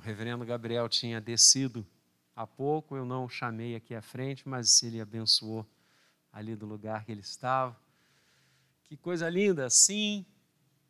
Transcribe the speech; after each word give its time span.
O 0.00 0.02
reverendo 0.02 0.46
Gabriel 0.46 0.88
tinha 0.88 1.20
descido 1.20 1.86
há 2.34 2.46
pouco, 2.46 2.96
eu 2.96 3.04
não 3.04 3.28
chamei 3.28 3.76
aqui 3.76 3.94
à 3.94 4.00
frente, 4.00 4.48
mas 4.48 4.82
ele 4.82 4.98
abençoou 4.98 5.68
ali 6.32 6.56
do 6.56 6.64
lugar 6.64 7.04
que 7.04 7.12
ele 7.12 7.20
estava. 7.20 7.78
Que 8.84 8.96
coisa 8.96 9.28
linda, 9.28 9.68
sim. 9.68 10.24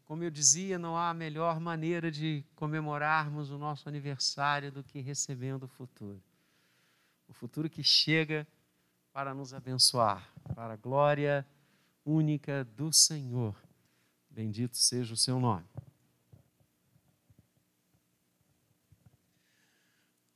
Como 0.04 0.22
eu 0.22 0.30
dizia, 0.30 0.78
não 0.78 0.96
há 0.96 1.12
melhor 1.12 1.58
maneira 1.58 2.08
de 2.08 2.44
comemorarmos 2.54 3.50
o 3.50 3.58
nosso 3.58 3.88
aniversário 3.88 4.70
do 4.70 4.84
que 4.84 5.00
recebendo 5.00 5.64
o 5.64 5.68
futuro. 5.68 6.22
O 7.26 7.32
futuro 7.32 7.68
que 7.68 7.82
chega 7.82 8.46
para 9.12 9.34
nos 9.34 9.52
abençoar, 9.52 10.32
para 10.54 10.74
a 10.74 10.76
glória 10.76 11.44
única 12.04 12.62
do 12.62 12.92
Senhor. 12.92 13.56
Bendito 14.30 14.76
seja 14.76 15.14
o 15.14 15.16
seu 15.16 15.40
nome. 15.40 15.66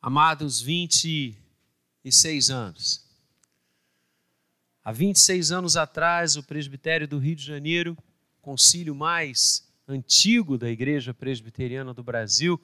Amados, 0.06 0.60
26 0.60 2.50
anos. 2.50 3.02
Há 4.84 4.92
26 4.92 5.50
anos 5.50 5.78
atrás, 5.78 6.36
o 6.36 6.42
presbitério 6.42 7.08
do 7.08 7.16
Rio 7.16 7.34
de 7.34 7.42
Janeiro, 7.42 7.96
concílio 8.42 8.94
mais 8.94 9.66
antigo 9.88 10.58
da 10.58 10.68
Igreja 10.68 11.14
Presbiteriana 11.14 11.94
do 11.94 12.02
Brasil, 12.02 12.60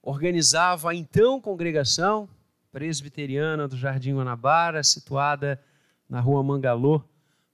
organizava 0.00 0.92
a 0.92 0.94
então 0.94 1.40
congregação 1.40 2.28
presbiteriana 2.70 3.66
do 3.66 3.76
Jardim 3.76 4.14
Guanabara, 4.14 4.84
situada 4.84 5.60
na 6.08 6.20
rua 6.20 6.40
Mangalô, 6.40 7.02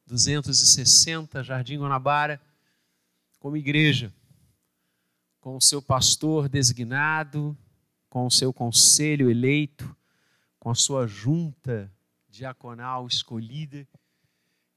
260, 0.06 1.42
Jardim 1.42 1.78
Guanabara, 1.78 2.38
como 3.40 3.56
igreja, 3.56 4.12
com 5.40 5.56
o 5.56 5.60
seu 5.62 5.80
pastor 5.80 6.50
designado, 6.50 7.56
com 8.12 8.26
o 8.26 8.30
seu 8.30 8.52
conselho 8.52 9.30
eleito, 9.30 9.96
com 10.60 10.68
a 10.68 10.74
sua 10.74 11.06
junta 11.06 11.90
diaconal 12.28 13.06
escolhida. 13.06 13.88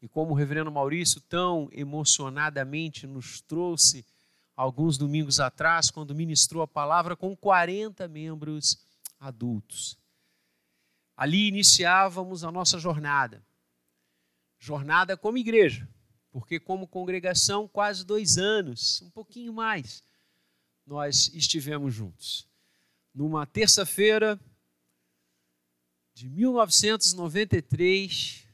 E 0.01 0.07
como 0.07 0.31
o 0.31 0.33
reverendo 0.33 0.71
Maurício 0.71 1.19
tão 1.19 1.67
emocionadamente 1.73 3.05
nos 3.05 3.41
trouxe 3.41 4.05
alguns 4.55 4.97
domingos 4.97 5.41
atrás, 5.41 5.91
quando 5.91 6.15
ministrou 6.15 6.63
a 6.63 6.67
palavra 6.67 7.13
com 7.13 7.35
40 7.35 8.07
membros 8.07 8.79
adultos. 9.19 9.97
Ali 11.17 11.49
iniciávamos 11.49 12.45
a 12.45 12.49
nossa 12.53 12.79
jornada. 12.79 13.45
Jornada 14.57 15.17
como 15.17 15.37
igreja, 15.37 15.85
porque 16.31 16.57
como 16.57 16.87
congregação, 16.87 17.67
quase 17.67 18.05
dois 18.05 18.37
anos, 18.37 19.01
um 19.01 19.09
pouquinho 19.09 19.51
mais, 19.51 20.01
nós 20.87 21.29
estivemos 21.33 21.93
juntos 21.93 22.47
numa 23.15 23.45
terça-feira 23.45 24.37
de 26.13 26.29
1993, 26.29 28.45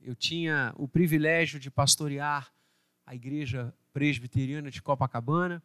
eu 0.00 0.14
tinha 0.14 0.72
o 0.76 0.86
privilégio 0.86 1.58
de 1.58 1.68
pastorear 1.70 2.54
a 3.04 3.16
igreja 3.16 3.74
presbiteriana 3.92 4.70
de 4.70 4.80
Copacabana. 4.80 5.60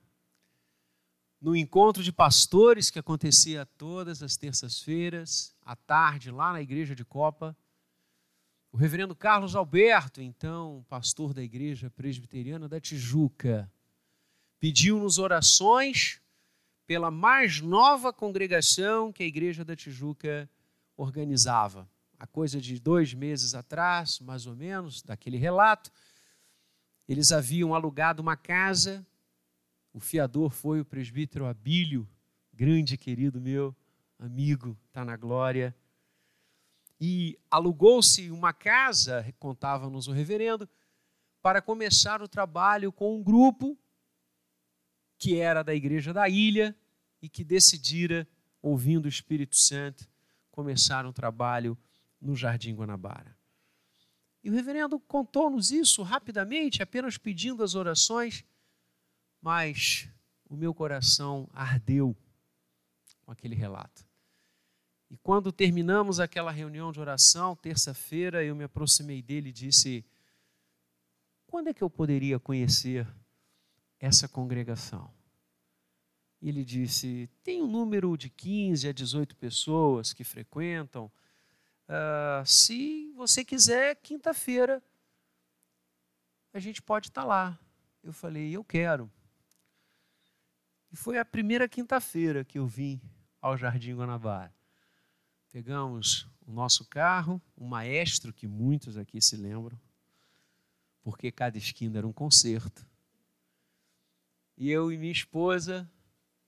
No 1.39 1.55
encontro 1.55 2.01
de 2.01 2.11
pastores 2.11 2.89
que 2.89 2.97
acontecia 2.97 3.63
todas 3.77 4.23
as 4.23 4.35
terças-feiras, 4.35 5.55
à 5.63 5.75
tarde, 5.75 6.31
lá 6.31 6.51
na 6.51 6.61
igreja 6.61 6.95
de 6.95 7.05
Copa, 7.05 7.55
o 8.71 8.77
reverendo 8.77 9.15
Carlos 9.15 9.55
Alberto, 9.55 10.19
então 10.21 10.83
pastor 10.89 11.31
da 11.33 11.43
igreja 11.43 11.91
presbiteriana 11.91 12.69
da 12.69 12.79
Tijuca, 12.79 13.71
pediu-nos 14.59 15.17
orações 15.17 16.20
pela 16.91 17.09
mais 17.09 17.61
nova 17.61 18.11
congregação 18.11 19.13
que 19.13 19.23
a 19.23 19.25
Igreja 19.25 19.63
da 19.63 19.77
Tijuca 19.77 20.49
organizava. 20.97 21.89
A 22.19 22.27
coisa 22.27 22.59
de 22.59 22.81
dois 22.81 23.13
meses 23.13 23.55
atrás, 23.55 24.19
mais 24.19 24.45
ou 24.45 24.57
menos, 24.57 25.01
daquele 25.01 25.37
relato, 25.37 25.89
eles 27.07 27.31
haviam 27.31 27.73
alugado 27.73 28.21
uma 28.21 28.35
casa. 28.35 29.07
O 29.93 30.01
fiador 30.01 30.51
foi 30.51 30.81
o 30.81 30.85
presbítero 30.85 31.45
Abílio, 31.45 32.05
grande 32.51 32.97
querido 32.97 33.39
meu, 33.39 33.73
amigo, 34.19 34.77
está 34.87 35.05
na 35.05 35.15
glória. 35.15 35.73
E 36.99 37.39
alugou-se 37.49 38.29
uma 38.31 38.51
casa, 38.51 39.33
contava-nos 39.39 40.09
o 40.09 40.11
reverendo, 40.11 40.67
para 41.41 41.61
começar 41.61 42.21
o 42.21 42.27
trabalho 42.27 42.91
com 42.91 43.15
um 43.15 43.23
grupo 43.23 43.77
que 45.17 45.37
era 45.39 45.63
da 45.63 45.73
igreja 45.73 46.11
da 46.11 46.27
ilha, 46.27 46.75
e 47.21 47.29
que 47.29 47.43
decidira, 47.43 48.27
ouvindo 48.61 49.05
o 49.05 49.09
Espírito 49.09 49.55
Santo, 49.55 50.09
começar 50.49 51.05
um 51.05 51.13
trabalho 51.13 51.77
no 52.19 52.35
Jardim 52.35 52.73
Guanabara. 52.75 53.37
E 54.43 54.49
o 54.49 54.53
reverendo 54.53 54.99
contou-nos 54.99 55.71
isso 55.71 56.01
rapidamente, 56.01 56.81
apenas 56.81 57.17
pedindo 57.17 57.63
as 57.63 57.75
orações, 57.75 58.43
mas 59.39 60.09
o 60.49 60.55
meu 60.55 60.73
coração 60.73 61.47
ardeu 61.53 62.15
com 63.21 63.31
aquele 63.31 63.55
relato. 63.55 64.05
E 65.09 65.17
quando 65.17 65.51
terminamos 65.51 66.19
aquela 66.19 66.51
reunião 66.51 66.91
de 66.91 66.99
oração, 66.99 67.55
terça-feira, 67.55 68.43
eu 68.43 68.55
me 68.55 68.63
aproximei 68.63 69.21
dele 69.21 69.49
e 69.49 69.53
disse: 69.53 70.05
Quando 71.45 71.67
é 71.67 71.73
que 71.73 71.83
eu 71.83 71.89
poderia 71.89 72.39
conhecer 72.39 73.07
essa 73.99 74.27
congregação? 74.27 75.13
E 76.41 76.49
ele 76.49 76.65
disse: 76.65 77.29
tem 77.43 77.61
um 77.61 77.67
número 77.67 78.17
de 78.17 78.29
15 78.29 78.87
a 78.87 78.91
18 78.91 79.35
pessoas 79.35 80.11
que 80.11 80.23
frequentam. 80.23 81.11
Uh, 81.87 82.45
se 82.45 83.11
você 83.15 83.45
quiser, 83.45 83.95
quinta-feira, 83.97 84.81
a 86.53 86.59
gente 86.59 86.81
pode 86.81 87.09
estar 87.09 87.23
lá. 87.23 87.59
Eu 88.03 88.11
falei: 88.11 88.55
eu 88.55 88.63
quero. 88.63 89.11
E 90.91 90.95
foi 90.95 91.17
a 91.17 91.23
primeira 91.23 91.69
quinta-feira 91.69 92.43
que 92.43 92.57
eu 92.57 92.65
vim 92.65 92.99
ao 93.39 93.55
Jardim 93.55 93.95
Guanabara. 93.95 94.53
Pegamos 95.51 96.27
o 96.45 96.51
nosso 96.51 96.85
carro, 96.85 97.41
um 97.57 97.67
maestro 97.67 98.33
que 98.33 98.47
muitos 98.47 98.97
aqui 98.97 99.21
se 99.21 99.37
lembram, 99.37 99.79
porque 101.01 101.31
cada 101.31 101.57
esquina 101.57 101.99
era 101.99 102.07
um 102.07 102.11
concerto. 102.11 102.85
E 104.57 104.69
eu 104.69 104.91
e 104.91 104.97
minha 104.97 105.11
esposa 105.11 105.89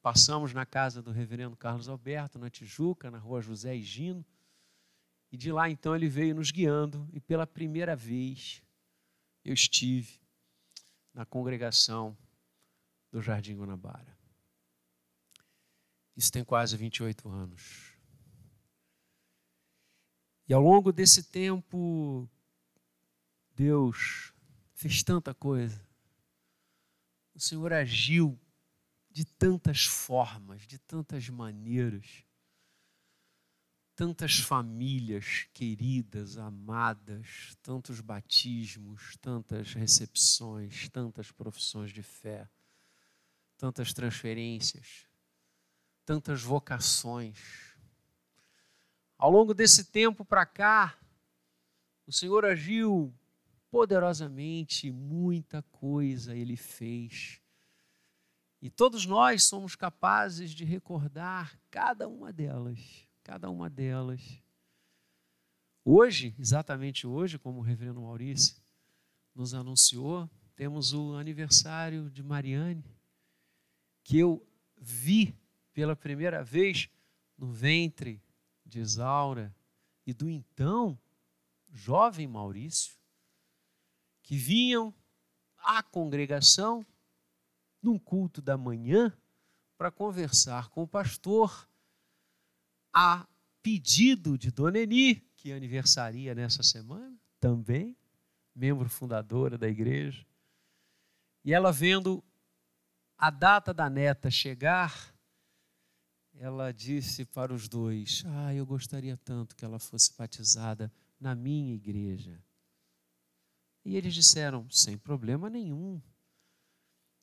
Passamos 0.04 0.54
na 0.54 0.66
casa 0.66 1.02
do 1.02 1.12
reverendo 1.12 1.56
Carlos 1.56 1.88
Alberto, 1.88 2.38
na 2.38 2.50
Tijuca, 2.50 3.10
na 3.10 3.18
rua 3.18 3.42
José 3.42 3.74
Higino. 3.74 4.24
E 5.32 5.38
de 5.38 5.50
lá 5.50 5.70
então 5.70 5.96
ele 5.96 6.10
veio 6.10 6.36
nos 6.36 6.52
guiando, 6.52 7.08
e 7.14 7.22
pela 7.22 7.48
primeira 7.48 7.96
vez 7.96 8.62
eu 9.46 9.54
estive 9.54 10.20
na 11.14 11.26
congregação 11.26 12.18
do 13.14 13.22
Jardim 13.22 13.56
Guanabara. 13.56 14.18
Isso 16.18 16.32
tem 16.34 16.44
quase 16.44 16.76
28 16.76 17.30
anos. 17.30 17.94
E 20.50 20.54
ao 20.54 20.62
longo 20.62 20.92
desse 20.92 21.24
tempo, 21.24 22.30
Deus 23.56 24.34
fez 24.74 25.02
tanta 25.02 25.34
coisa. 25.34 25.82
O 27.34 27.40
Senhor 27.40 27.72
agiu 27.72 28.38
de 29.14 29.24
tantas 29.24 29.86
formas, 29.86 30.64
de 30.64 30.80
tantas 30.80 31.30
maneiras, 31.30 32.26
tantas 33.96 34.40
famílias 34.40 35.48
queridas, 35.54 36.36
amadas, 36.36 37.56
tantos 37.62 38.02
batismos, 38.02 39.16
tantas 39.22 39.76
recepções, 39.76 40.90
tantas 40.90 41.32
profissões 41.32 41.92
de 41.92 42.02
fé, 42.02 42.50
tantas 43.56 43.94
transferências, 43.94 45.06
tantas 46.04 46.42
vocações. 46.42 47.38
Ao 49.16 49.30
longo 49.30 49.54
desse 49.54 49.86
tempo 49.86 50.26
para 50.26 50.44
cá, 50.44 50.98
o 52.08 52.12
Senhor 52.12 52.44
agiu 52.46 53.14
poderosamente, 53.70 54.92
muita 54.92 55.62
coisa 55.62 56.36
Ele 56.36 56.58
fez 56.58 57.43
e 58.64 58.70
todos 58.70 59.06
nós 59.06 59.44
somos 59.44 59.76
capazes 59.76 60.52
de 60.52 60.64
recordar 60.64 61.60
cada 61.70 62.08
uma 62.08 62.32
delas, 62.32 62.80
cada 63.22 63.50
uma 63.50 63.70
delas. 63.70 64.42
Hoje, 65.84 66.34
exatamente 66.40 67.06
hoje, 67.06 67.38
como 67.38 67.60
o 67.60 67.62
reverendo 67.62 68.00
Maurício 68.00 68.56
nos 69.36 69.54
anunciou, 69.54 70.30
temos 70.56 70.94
o 70.94 71.14
aniversário 71.16 72.10
de 72.10 72.24
Mariane, 72.24 72.86
que 74.02 74.18
eu 74.18 74.42
vi 74.78 75.38
pela 75.74 75.94
primeira 75.94 76.42
vez 76.42 76.90
no 77.38 77.52
ventre 77.52 78.24
de 78.66 78.80
Isaura 78.80 79.54
e 80.08 80.14
do 80.14 80.30
então 80.30 80.98
jovem 81.70 82.30
Maurício, 82.30 82.96
que 84.22 84.38
vinham 84.38 84.96
à 85.58 85.84
congregação 85.84 86.86
num 87.84 88.00
culto 88.00 88.42
da 88.42 88.58
manhã, 88.58 89.16
para 89.78 89.92
conversar 89.92 90.70
com 90.70 90.84
o 90.84 90.88
pastor 90.88 91.70
a 92.94 93.28
pedido 93.62 94.38
de 94.38 94.50
Dona 94.50 94.80
Eni, 94.80 95.16
que 95.36 95.52
aniversaria 95.52 96.34
nessa 96.34 96.64
semana 96.64 97.20
também, 97.40 97.98
membro 98.56 98.88
fundadora 98.88 99.58
da 99.58 99.68
igreja. 99.68 100.26
E 101.44 101.54
ela 101.54 101.72
vendo 101.72 102.24
a 103.18 103.30
data 103.30 103.74
da 103.74 103.90
neta 103.90 104.32
chegar, 104.32 105.14
ela 106.36 106.72
disse 106.72 107.26
para 107.26 107.54
os 107.54 107.68
dois: 107.68 108.24
Ah, 108.26 108.54
eu 108.54 108.66
gostaria 108.66 109.18
tanto 109.18 109.56
que 109.56 109.66
ela 109.66 109.80
fosse 109.80 110.16
batizada 110.16 110.92
na 111.20 111.36
minha 111.36 111.76
igreja. 111.76 112.42
E 113.84 113.96
eles 113.96 114.14
disseram: 114.14 114.70
Sem 114.70 114.98
problema 114.98 115.50
nenhum. 115.50 116.02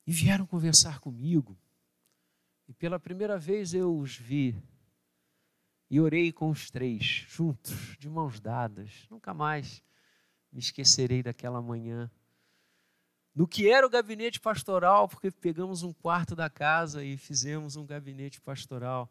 E 0.05 0.11
vieram 0.11 0.45
conversar 0.45 0.99
comigo. 0.99 1.57
E 2.67 2.73
pela 2.73 2.99
primeira 2.99 3.37
vez 3.37 3.73
eu 3.73 3.97
os 3.97 4.15
vi. 4.15 4.55
E 5.89 5.99
orei 5.99 6.31
com 6.31 6.49
os 6.49 6.71
três, 6.71 7.25
juntos, 7.27 7.97
de 7.99 8.09
mãos 8.09 8.39
dadas. 8.39 9.05
Nunca 9.09 9.33
mais 9.33 9.83
me 10.51 10.59
esquecerei 10.59 11.21
daquela 11.21 11.61
manhã. 11.61 12.09
No 13.33 13.47
que 13.47 13.69
era 13.69 13.85
o 13.85 13.89
gabinete 13.89 14.39
pastoral, 14.39 15.07
porque 15.07 15.31
pegamos 15.31 15.83
um 15.83 15.93
quarto 15.93 16.35
da 16.35 16.49
casa 16.49 17.03
e 17.03 17.17
fizemos 17.17 17.75
um 17.75 17.85
gabinete 17.85 18.41
pastoral. 18.41 19.09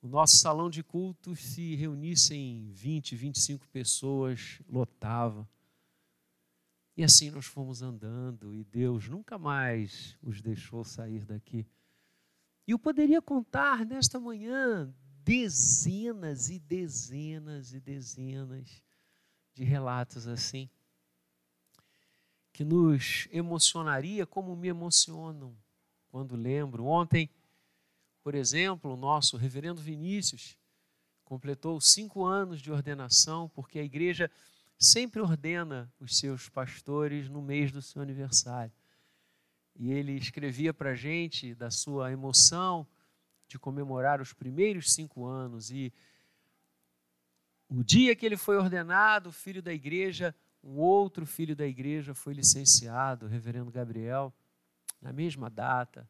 O 0.00 0.08
nosso 0.08 0.36
salão 0.36 0.70
de 0.70 0.82
cultos 0.82 1.40
se 1.40 1.74
reunissem 1.74 2.70
20, 2.72 3.16
25 3.16 3.68
pessoas, 3.68 4.60
lotava. 4.68 5.48
E 7.00 7.02
assim 7.02 7.30
nós 7.30 7.46
fomos 7.46 7.80
andando 7.80 8.54
e 8.54 8.62
Deus 8.62 9.08
nunca 9.08 9.38
mais 9.38 10.18
os 10.22 10.42
deixou 10.42 10.84
sair 10.84 11.24
daqui. 11.24 11.66
E 12.66 12.72
eu 12.72 12.78
poderia 12.78 13.22
contar 13.22 13.86
nesta 13.86 14.20
manhã 14.20 14.94
dezenas 15.24 16.50
e 16.50 16.58
dezenas 16.58 17.72
e 17.72 17.80
dezenas 17.80 18.84
de 19.54 19.64
relatos 19.64 20.28
assim, 20.28 20.68
que 22.52 22.66
nos 22.66 23.26
emocionaria 23.32 24.26
como 24.26 24.54
me 24.54 24.68
emocionam 24.68 25.56
quando 26.10 26.36
lembro. 26.36 26.84
Ontem, 26.84 27.30
por 28.22 28.34
exemplo, 28.34 28.92
o 28.92 28.96
nosso 28.98 29.38
reverendo 29.38 29.80
Vinícius 29.80 30.54
completou 31.24 31.80
cinco 31.80 32.26
anos 32.26 32.60
de 32.60 32.70
ordenação, 32.70 33.48
porque 33.48 33.78
a 33.78 33.84
igreja 33.84 34.30
sempre 34.80 35.20
ordena 35.20 35.92
os 36.00 36.16
seus 36.16 36.48
pastores 36.48 37.28
no 37.28 37.42
mês 37.42 37.70
do 37.70 37.82
seu 37.82 38.00
aniversário. 38.00 38.72
E 39.76 39.92
ele 39.92 40.12
escrevia 40.12 40.72
para 40.72 40.90
a 40.90 40.94
gente 40.94 41.54
da 41.54 41.70
sua 41.70 42.10
emoção 42.10 42.86
de 43.46 43.58
comemorar 43.58 44.22
os 44.22 44.32
primeiros 44.32 44.92
cinco 44.94 45.26
anos. 45.26 45.70
E 45.70 45.92
o 47.68 47.84
dia 47.84 48.16
que 48.16 48.24
ele 48.24 48.38
foi 48.38 48.56
ordenado, 48.56 49.30
filho 49.30 49.62
da 49.62 49.72
igreja, 49.72 50.34
um 50.64 50.78
outro 50.78 51.26
filho 51.26 51.54
da 51.54 51.66
igreja 51.66 52.14
foi 52.14 52.32
licenciado, 52.32 53.26
o 53.26 53.28
reverendo 53.28 53.70
Gabriel, 53.70 54.34
na 55.00 55.12
mesma 55.12 55.50
data. 55.50 56.08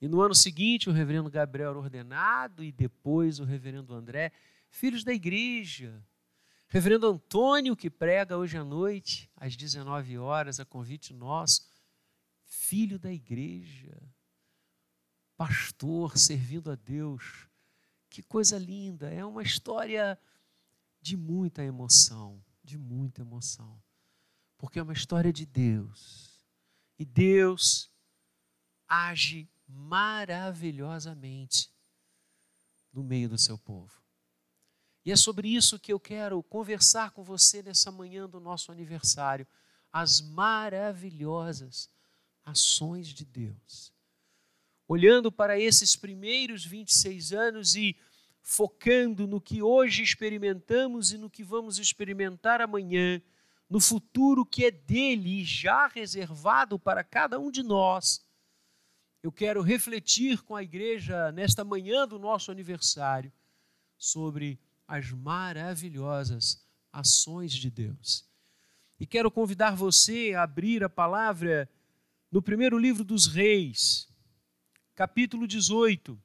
E 0.00 0.08
no 0.08 0.22
ano 0.22 0.34
seguinte, 0.34 0.88
o 0.88 0.92
reverendo 0.92 1.30
Gabriel 1.30 1.76
ordenado, 1.76 2.64
e 2.64 2.72
depois 2.72 3.38
o 3.40 3.44
reverendo 3.44 3.94
André, 3.94 4.32
filhos 4.70 5.04
da 5.04 5.12
igreja. 5.12 6.02
Reverendo 6.72 7.08
Antônio, 7.08 7.74
que 7.74 7.90
prega 7.90 8.38
hoje 8.38 8.56
à 8.56 8.62
noite, 8.62 9.28
às 9.34 9.56
19 9.56 10.16
horas, 10.18 10.60
a 10.60 10.64
convite 10.64 11.12
nosso 11.12 11.68
filho 12.44 12.96
da 12.96 13.12
igreja, 13.12 14.00
pastor 15.36 16.16
servindo 16.16 16.70
a 16.70 16.76
Deus. 16.76 17.48
Que 18.08 18.22
coisa 18.22 18.56
linda! 18.56 19.10
É 19.10 19.24
uma 19.24 19.42
história 19.42 20.16
de 21.02 21.16
muita 21.16 21.64
emoção, 21.64 22.40
de 22.62 22.78
muita 22.78 23.22
emoção. 23.22 23.82
Porque 24.56 24.78
é 24.78 24.82
uma 24.82 24.92
história 24.92 25.32
de 25.32 25.44
Deus. 25.44 26.40
E 26.96 27.04
Deus 27.04 27.90
age 28.86 29.50
maravilhosamente 29.66 31.68
no 32.92 33.02
meio 33.02 33.28
do 33.28 33.38
seu 33.38 33.58
povo. 33.58 34.00
E 35.04 35.10
é 35.10 35.16
sobre 35.16 35.48
isso 35.48 35.78
que 35.78 35.92
eu 35.92 35.98
quero 35.98 36.42
conversar 36.42 37.10
com 37.10 37.22
você 37.22 37.62
nessa 37.62 37.90
manhã 37.90 38.28
do 38.28 38.38
nosso 38.38 38.70
aniversário. 38.70 39.46
As 39.92 40.20
maravilhosas 40.20 41.88
ações 42.44 43.08
de 43.08 43.24
Deus. 43.24 43.92
Olhando 44.86 45.30
para 45.30 45.58
esses 45.58 45.96
primeiros 45.96 46.64
26 46.64 47.32
anos 47.32 47.74
e 47.76 47.96
focando 48.42 49.26
no 49.26 49.40
que 49.40 49.62
hoje 49.62 50.02
experimentamos 50.02 51.12
e 51.12 51.18
no 51.18 51.30
que 51.30 51.44
vamos 51.44 51.78
experimentar 51.78 52.60
amanhã, 52.60 53.22
no 53.68 53.80
futuro 53.80 54.44
que 54.44 54.64
é 54.64 54.70
dele 54.70 55.44
já 55.44 55.86
reservado 55.86 56.78
para 56.78 57.04
cada 57.04 57.38
um 57.38 57.50
de 57.50 57.62
nós, 57.62 58.20
eu 59.22 59.30
quero 59.30 59.62
refletir 59.62 60.42
com 60.42 60.56
a 60.56 60.62
igreja 60.62 61.30
nesta 61.30 61.62
manhã 61.62 62.08
do 62.08 62.18
nosso 62.18 62.50
aniversário 62.50 63.32
sobre 63.96 64.58
as 64.90 65.12
maravilhosas 65.12 66.60
ações 66.92 67.52
de 67.52 67.70
Deus. 67.70 68.28
E 68.98 69.06
quero 69.06 69.30
convidar 69.30 69.76
você 69.76 70.34
a 70.34 70.42
abrir 70.42 70.82
a 70.82 70.88
palavra 70.88 71.70
no 72.28 72.42
primeiro 72.42 72.76
livro 72.76 73.04
dos 73.04 73.28
Reis, 73.28 74.12
capítulo 74.96 75.46
18, 75.46 76.20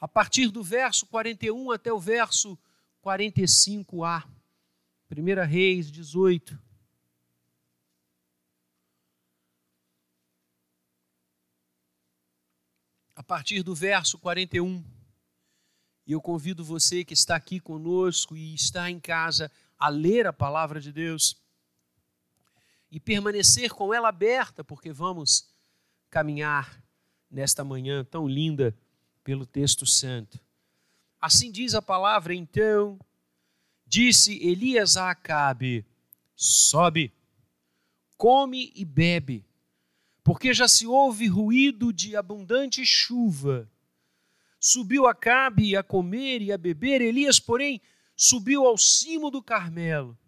a 0.00 0.08
partir 0.08 0.50
do 0.50 0.60
verso 0.60 1.06
41 1.06 1.70
até 1.70 1.92
o 1.92 2.00
verso 2.00 2.58
45a. 3.04 4.28
1 5.08 5.46
Reis 5.46 5.92
18. 5.92 6.60
A 13.14 13.22
partir 13.22 13.62
do 13.62 13.72
verso 13.72 14.18
41. 14.18 14.97
E 16.08 16.12
eu 16.12 16.22
convido 16.22 16.64
você 16.64 17.04
que 17.04 17.12
está 17.12 17.36
aqui 17.36 17.60
conosco 17.60 18.34
e 18.34 18.54
está 18.54 18.90
em 18.90 18.98
casa 18.98 19.52
a 19.78 19.90
ler 19.90 20.26
a 20.26 20.32
palavra 20.32 20.80
de 20.80 20.90
Deus 20.90 21.36
e 22.90 22.98
permanecer 22.98 23.74
com 23.74 23.92
ela 23.92 24.08
aberta, 24.08 24.64
porque 24.64 24.90
vamos 24.90 25.50
caminhar 26.08 26.82
nesta 27.30 27.62
manhã 27.62 28.02
tão 28.02 28.26
linda 28.26 28.74
pelo 29.22 29.44
texto 29.44 29.84
santo. 29.84 30.40
Assim 31.20 31.52
diz 31.52 31.74
a 31.74 31.82
palavra, 31.82 32.34
então, 32.34 32.98
disse 33.86 34.42
Elias 34.42 34.96
a 34.96 35.10
Acabe: 35.10 35.84
Sobe, 36.34 37.12
come 38.16 38.72
e 38.74 38.82
bebe, 38.82 39.44
porque 40.24 40.54
já 40.54 40.66
se 40.66 40.86
ouve 40.86 41.26
ruído 41.26 41.92
de 41.92 42.16
abundante 42.16 42.86
chuva. 42.86 43.70
Subiu 44.60 45.06
Acabe 45.06 45.76
a 45.76 45.82
comer 45.82 46.42
e 46.42 46.52
a 46.52 46.58
beber, 46.58 47.00
Elias, 47.00 47.38
porém, 47.38 47.80
subiu 48.16 48.66
ao 48.66 48.76
cimo 48.76 49.30
do 49.30 49.42
Carmelo 49.42 50.18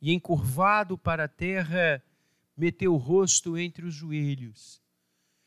e, 0.00 0.12
encurvado 0.12 0.98
para 0.98 1.24
a 1.24 1.28
terra, 1.28 2.02
meteu 2.56 2.94
o 2.94 2.98
rosto 2.98 3.56
entre 3.56 3.86
os 3.86 3.94
joelhos 3.94 4.82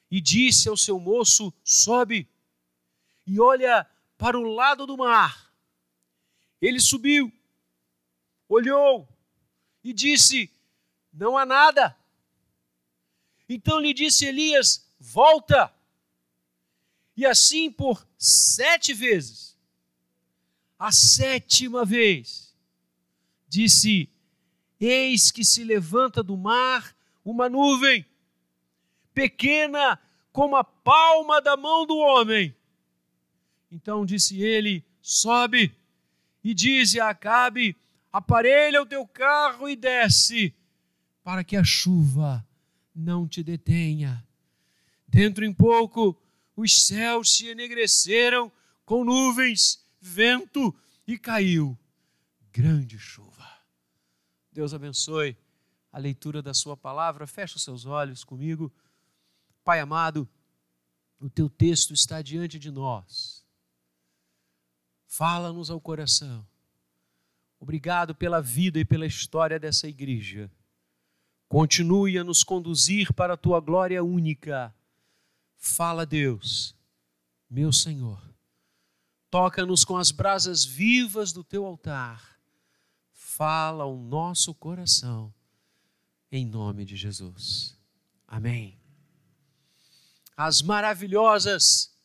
e 0.09 0.21
disse 0.21 0.69
ao 0.69 0.77
seu 0.77 0.99
moço: 0.99 1.53
Sobe 1.63 2.29
e 3.25 3.39
olha 3.39 3.87
para 4.17 4.37
o 4.37 4.43
lado 4.43 4.85
do 4.85 4.97
mar. 4.97 5.51
Ele 6.61 6.79
subiu, 6.79 7.31
olhou 8.47 9.07
e 9.83 9.91
disse: 9.91 10.51
Não 11.11 11.37
há 11.37 11.45
nada. 11.45 11.97
Então 13.49 13.79
lhe 13.79 13.93
disse 13.93 14.25
Elias: 14.25 14.87
Volta. 14.99 15.73
E 17.15 17.25
assim 17.25 17.71
por 17.71 18.07
sete 18.17 18.93
vezes. 18.93 19.57
A 20.77 20.91
sétima 20.91 21.85
vez, 21.85 22.53
disse: 23.47 24.09
Eis 24.79 25.31
que 25.31 25.45
se 25.45 25.63
levanta 25.63 26.23
do 26.23 26.35
mar 26.35 26.95
uma 27.23 27.47
nuvem, 27.47 28.05
pequena 29.13 29.99
como 30.31 30.55
a 30.55 30.63
palma 30.63 31.39
da 31.39 31.55
mão 31.55 31.85
do 31.85 31.95
homem. 31.95 32.53
Então 33.71 34.05
disse 34.05 34.41
ele: 34.41 34.83
Sobe 35.01 35.73
e 36.43 36.53
dize 36.53 36.99
a 36.99 37.09
Acabe: 37.09 37.77
Aparelha 38.11 38.81
o 38.81 38.85
teu 38.85 39.07
carro 39.07 39.69
e 39.69 39.75
desce, 39.75 40.53
para 41.23 41.43
que 41.43 41.55
a 41.55 41.63
chuva 41.63 42.45
não 42.93 43.27
te 43.27 43.43
detenha. 43.43 44.25
Dentro 45.07 45.45
em 45.45 45.53
pouco, 45.53 46.19
os 46.55 46.85
céus 46.85 47.35
se 47.35 47.47
enegreceram 47.47 48.51
com 48.85 49.03
nuvens, 49.03 49.83
vento 49.99 50.75
e 51.07 51.17
caiu 51.17 51.77
grande 52.53 52.99
chuva. 52.99 53.49
Deus 54.51 54.73
abençoe 54.75 55.35
a 55.91 55.97
leitura 55.97 56.41
da 56.41 56.53
Sua 56.53 56.77
palavra. 56.77 57.25
Feche 57.25 57.55
os 57.55 57.63
seus 57.63 57.85
olhos 57.85 58.23
comigo. 58.23 58.71
Pai 59.63 59.79
amado, 59.79 60.29
o 61.19 61.29
teu 61.29 61.49
texto 61.49 61.93
está 61.93 62.21
diante 62.21 62.59
de 62.59 62.69
nós. 62.69 63.43
Fala-nos 65.07 65.71
ao 65.71 65.81
coração. 65.81 66.47
Obrigado 67.59 68.13
pela 68.13 68.41
vida 68.41 68.79
e 68.79 68.85
pela 68.85 69.05
história 69.05 69.59
dessa 69.59 69.87
igreja. 69.87 70.51
Continue 71.47 72.17
a 72.17 72.23
nos 72.23 72.43
conduzir 72.43 73.13
para 73.13 73.33
a 73.33 73.37
tua 73.37 73.59
glória 73.59 74.03
única. 74.03 74.73
Fala, 75.65 76.05
Deus, 76.05 76.75
meu 77.49 77.71
Senhor. 77.71 78.21
Toca-nos 79.29 79.83
com 79.83 79.97
as 79.97 80.11
brasas 80.11 80.63
vivas 80.63 81.31
do 81.31 81.43
teu 81.43 81.65
altar. 81.65 82.39
Fala 83.11 83.83
ao 83.83 83.97
nosso 83.97 84.53
coração, 84.53 85.33
em 86.31 86.45
nome 86.45 86.85
de 86.85 86.95
Jesus. 86.95 87.77
Amém 88.27 88.83
as 90.35 90.61
maravilhosas 90.61 91.95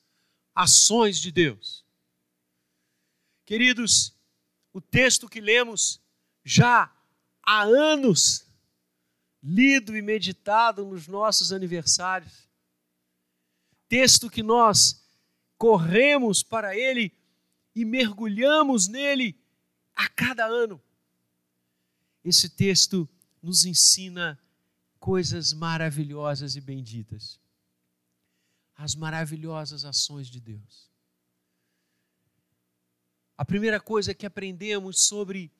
ações 0.55 1.19
de 1.19 1.33
Deus. 1.33 1.85
Queridos, 3.45 4.15
o 4.73 4.81
texto 4.81 5.29
que 5.29 5.41
lemos 5.41 6.01
já 6.45 6.93
há 7.43 7.63
anos, 7.63 8.47
lido 9.43 9.97
e 9.97 10.03
meditado 10.03 10.85
nos 10.85 11.07
nossos 11.07 11.53
aniversários, 11.53 12.48
texto 13.89 14.31
que 14.31 14.43
nós 14.43 15.03
corremos 15.57 16.43
para 16.43 16.77
ele 16.77 17.13
e 17.75 17.85
mergulhamos 17.85 18.89
nele 18.89 19.37
a 19.95 20.09
cada 20.09 20.47
ano. 20.47 20.81
Esse 22.25 22.49
texto 22.49 23.09
nos 23.43 23.65
ensina 23.65 24.39
coisas 24.99 25.53
maravilhosas 25.53 26.57
e 26.57 26.61
benditas 26.61 27.41
as 28.79 28.95
maravilhosas 28.95 29.85
ações 29.85 30.29
de 30.29 30.41
Deus. 30.41 30.89
A 33.37 33.45
primeira 33.45 33.81
coisa 33.81 34.15
que 34.15 34.25
aprendemos 34.25 35.01
sobre 35.01 35.51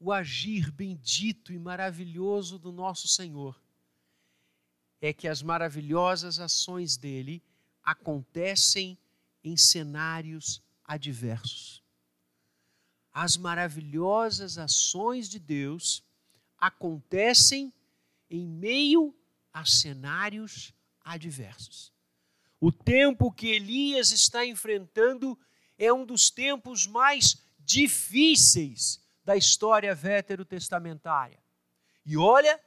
o 0.00 0.12
agir 0.12 0.72
bendito 0.72 1.52
e 1.52 1.58
maravilhoso 1.58 2.58
do 2.58 2.72
nosso 2.72 3.06
Senhor 3.06 3.60
é 5.00 5.12
que 5.12 5.28
as 5.28 5.42
maravilhosas 5.42 6.40
ações 6.40 6.96
dele 6.96 7.40
acontecem 7.86 8.98
em 9.44 9.56
cenários 9.56 10.60
adversos. 10.84 11.80
As 13.12 13.36
maravilhosas 13.36 14.58
ações 14.58 15.28
de 15.28 15.38
Deus 15.38 16.02
acontecem 16.58 17.72
em 18.28 18.44
meio 18.44 19.14
a 19.52 19.64
cenários 19.64 20.74
adversos. 21.00 21.92
O 22.60 22.72
tempo 22.72 23.30
que 23.30 23.46
Elias 23.46 24.10
está 24.10 24.44
enfrentando 24.44 25.38
é 25.78 25.92
um 25.92 26.04
dos 26.04 26.28
tempos 26.28 26.86
mais 26.86 27.40
difíceis 27.60 29.00
da 29.24 29.36
história 29.36 29.94
veterotestamentária. 29.94 31.38
E 32.04 32.16
olha 32.16 32.60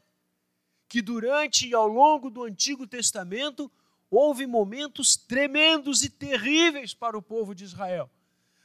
que 0.87 1.01
durante 1.01 1.67
e 1.67 1.73
ao 1.73 1.87
longo 1.87 2.29
do 2.29 2.43
Antigo 2.43 2.87
Testamento 2.87 3.71
houve 4.09 4.45
momentos 4.45 5.15
tremendos 5.15 6.03
e 6.03 6.09
terríveis 6.09 6.93
para 6.93 7.17
o 7.17 7.21
povo 7.21 7.53
de 7.53 7.63
Israel. 7.63 8.09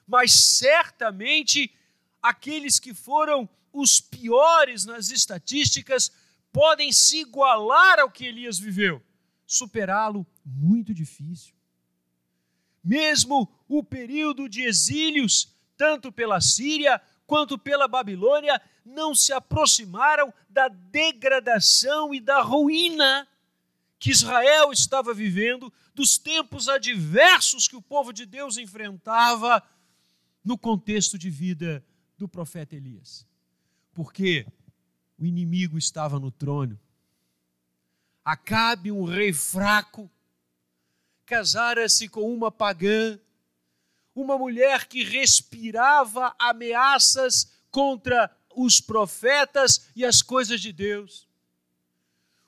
Mas 0.07 0.33
certamente 0.33 1.73
aqueles 2.23 2.79
que 2.79 2.95
foram 2.95 3.49
os 3.73 4.01
piores 4.01 4.85
nas 4.85 5.11
estatísticas 5.11 6.13
podem 6.53 6.93
se 6.93 7.21
igualar 7.21 7.99
ao 7.99 8.11
que 8.11 8.27
Elias 8.27 8.59
viveu 8.59 9.03
superá-lo 9.47 10.27
muito 10.45 10.95
difícil. 10.95 11.55
Mesmo 12.83 13.51
o 13.69 13.83
período 13.83 14.49
de 14.49 14.63
exílios, 14.63 15.55
tanto 15.77 16.13
pela 16.13 16.41
Síria 16.41 17.01
quanto 17.27 17.59
pela 17.59 17.89
Babilônia, 17.89 18.61
não 18.85 19.15
se 19.15 19.33
aproximaram 19.33 20.33
da 20.49 20.69
degradação 20.69 22.15
e 22.15 22.21
da 22.21 22.43
ruína 22.43 23.27
que 24.05 24.11
Israel 24.11 24.71
estava 24.71 25.15
vivendo, 25.15 25.73
dos 25.95 26.19
tempos 26.19 26.69
adversos 26.69 27.67
que 27.67 27.75
o 27.75 27.81
povo 27.81 28.13
de 28.13 28.27
Deus 28.27 28.59
enfrentava 28.59 29.67
no 30.45 30.59
contexto 30.59 31.17
de 31.17 31.31
vida 31.31 31.83
do 32.19 32.29
profeta 32.29 32.77
Elias. 32.77 33.27
Porque 33.95 34.47
o 35.19 35.25
inimigo 35.25 35.79
estava 35.79 36.21
no 36.21 36.31
trono, 36.31 36.79
Acabe, 38.23 38.93
um 38.93 39.05
rei 39.05 39.33
fraco, 39.33 40.11
casara-se 41.25 42.07
com 42.07 42.31
uma 42.31 42.53
pagã, 42.53 43.19
uma 44.15 44.37
mulher 44.37 44.87
que 44.87 45.03
respirava 45.03 46.37
ameaças 46.39 47.51
contra 47.71 48.31
os 48.55 48.83
profetas 48.83 49.89
e 49.97 50.05
as 50.05 50.21
coisas 50.21 50.61
de 50.61 50.75
Deus. 50.75 51.27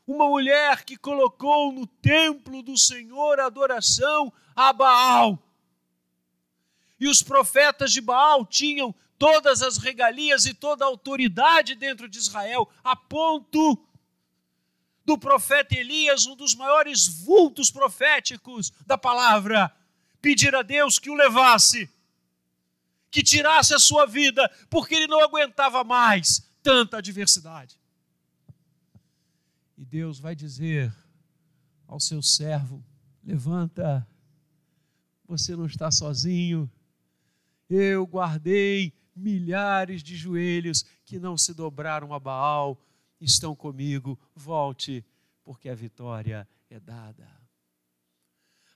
Uma 0.06 0.28
mulher 0.28 0.84
que 0.84 0.96
colocou 0.96 1.72
no 1.72 1.86
templo 1.86 2.62
do 2.62 2.78
Senhor 2.78 3.40
adoração 3.40 4.32
a 4.54 4.72
Baal. 4.72 5.42
E 6.98 7.08
os 7.08 7.22
profetas 7.22 7.92
de 7.92 8.00
Baal 8.00 8.46
tinham 8.46 8.94
todas 9.18 9.62
as 9.62 9.78
regalias 9.78 10.46
e 10.46 10.54
toda 10.54 10.84
a 10.84 10.88
autoridade 10.88 11.74
dentro 11.74 12.08
de 12.08 12.18
Israel, 12.18 12.70
a 12.84 12.94
ponto 12.94 13.78
do 15.04 15.16
profeta 15.16 15.76
Elias, 15.76 16.26
um 16.26 16.34
dos 16.34 16.54
maiores 16.54 17.06
vultos 17.06 17.70
proféticos 17.70 18.72
da 18.84 18.98
palavra, 18.98 19.74
pedir 20.20 20.54
a 20.54 20.62
Deus 20.62 20.98
que 20.98 21.10
o 21.10 21.14
levasse, 21.14 21.88
que 23.10 23.22
tirasse 23.22 23.72
a 23.72 23.78
sua 23.78 24.04
vida, 24.04 24.50
porque 24.68 24.94
ele 24.94 25.06
não 25.06 25.22
aguentava 25.22 25.84
mais 25.84 26.50
tanta 26.62 26.98
adversidade. 26.98 27.78
E 29.76 29.84
Deus 29.84 30.18
vai 30.18 30.34
dizer 30.34 30.94
ao 31.86 32.00
seu 32.00 32.22
servo: 32.22 32.84
levanta, 33.22 34.06
você 35.24 35.54
não 35.54 35.66
está 35.66 35.90
sozinho. 35.90 36.70
Eu 37.68 38.06
guardei 38.06 38.92
milhares 39.14 40.02
de 40.02 40.16
joelhos 40.16 40.84
que 41.04 41.18
não 41.18 41.36
se 41.36 41.52
dobraram 41.52 42.14
a 42.14 42.20
Baal, 42.20 42.80
estão 43.20 43.54
comigo, 43.54 44.18
volte, 44.34 45.04
porque 45.42 45.68
a 45.68 45.74
vitória 45.74 46.48
é 46.70 46.80
dada. 46.80 47.28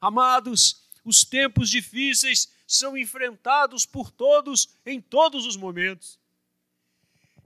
Amados, 0.00 0.88
os 1.04 1.24
tempos 1.24 1.70
difíceis 1.70 2.50
são 2.66 2.96
enfrentados 2.96 3.84
por 3.84 4.10
todos 4.10 4.68
em 4.84 5.00
todos 5.00 5.46
os 5.46 5.56
momentos. 5.56 6.19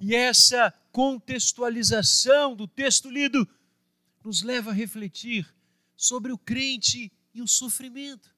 E 0.01 0.15
essa 0.15 0.73
contextualização 0.93 2.55
do 2.55 2.67
texto 2.67 3.11
lido 3.11 3.49
nos 4.23 4.43
leva 4.43 4.71
a 4.71 4.75
refletir 4.75 5.53
sobre 5.97 6.33
o 6.33 6.39
crente 6.39 7.13
e 7.33 7.43
o 7.43 7.49
sofrimento. 7.49 8.35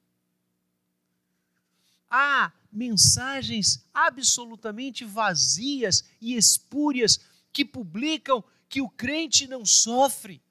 Há 2.09 2.51
mensagens 2.71 3.85
absolutamente 3.93 5.03
vazias 5.03 6.03
e 6.21 6.35
espúrias 6.35 7.19
que 7.51 7.65
publicam 7.65 8.43
que 8.69 8.81
o 8.81 8.89
crente 8.89 9.47
não 9.47 9.65
sofre, 9.65 10.41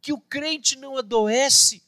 que 0.00 0.12
o 0.12 0.20
crente 0.20 0.76
não 0.76 0.96
adoece, 0.96 1.82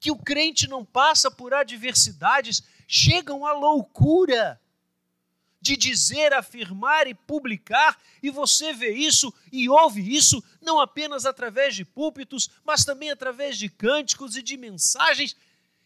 que 0.00 0.10
o 0.10 0.16
crente 0.16 0.68
não 0.68 0.84
passa 0.84 1.30
por 1.30 1.52
adversidades, 1.52 2.62
chegam 2.86 3.44
à 3.44 3.52
loucura 3.52 4.60
de 5.66 5.76
dizer, 5.76 6.32
afirmar 6.32 7.06
e 7.06 7.14
publicar, 7.14 8.00
e 8.22 8.30
você 8.30 8.72
vê 8.72 8.92
isso 8.92 9.32
e 9.50 9.68
ouve 9.68 10.14
isso 10.14 10.42
não 10.60 10.80
apenas 10.80 11.26
através 11.26 11.74
de 11.74 11.84
púlpitos, 11.84 12.48
mas 12.64 12.84
também 12.84 13.10
através 13.10 13.58
de 13.58 13.68
cânticos 13.68 14.36
e 14.36 14.42
de 14.42 14.56
mensagens 14.56 15.36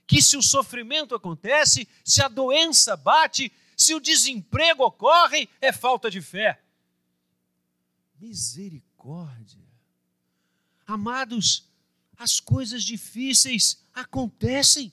que 0.06 0.20
se 0.20 0.36
o 0.36 0.42
sofrimento 0.42 1.14
acontece, 1.14 1.88
se 2.04 2.22
a 2.22 2.28
doença 2.28 2.96
bate, 2.96 3.52
se 3.76 3.94
o 3.94 4.00
desemprego 4.00 4.84
ocorre, 4.84 5.48
é 5.60 5.72
falta 5.72 6.10
de 6.10 6.20
fé. 6.20 6.60
Misericórdia. 8.18 9.64
Amados, 10.86 11.64
as 12.18 12.40
coisas 12.40 12.82
difíceis 12.82 13.82
acontecem. 13.94 14.92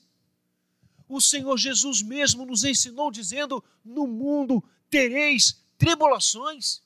O 1.10 1.20
Senhor 1.20 1.58
Jesus 1.58 2.02
mesmo 2.02 2.46
nos 2.46 2.64
ensinou 2.64 3.10
dizendo: 3.10 3.64
No 3.84 4.06
mundo 4.06 4.64
tereis 4.90 5.62
tribulações. 5.78 6.82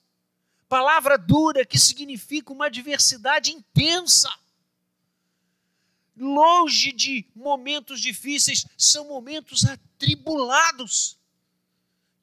Palavra 0.68 1.18
dura 1.18 1.66
que 1.66 1.78
significa 1.78 2.54
uma 2.54 2.68
adversidade 2.68 3.52
intensa. 3.52 4.30
Longe 6.16 6.92
de 6.92 7.26
momentos 7.36 8.00
difíceis, 8.00 8.66
são 8.78 9.08
momentos 9.08 9.66
atribulados. 9.66 11.18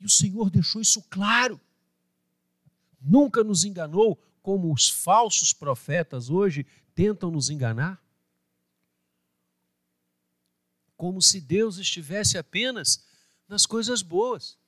E 0.00 0.06
o 0.06 0.10
Senhor 0.10 0.50
deixou 0.50 0.80
isso 0.80 1.02
claro 1.10 1.60
nunca 3.00 3.44
nos 3.44 3.64
enganou 3.64 4.20
como 4.42 4.72
os 4.72 4.88
falsos 4.88 5.52
profetas 5.52 6.30
hoje 6.30 6.66
tentam 6.94 7.30
nos 7.30 7.48
enganar? 7.48 8.02
como 10.98 11.22
se 11.22 11.40
Deus 11.40 11.78
estivesse 11.78 12.36
apenas 12.36 13.04
nas 13.46 13.64
coisas 13.64 14.02
boas. 14.02 14.58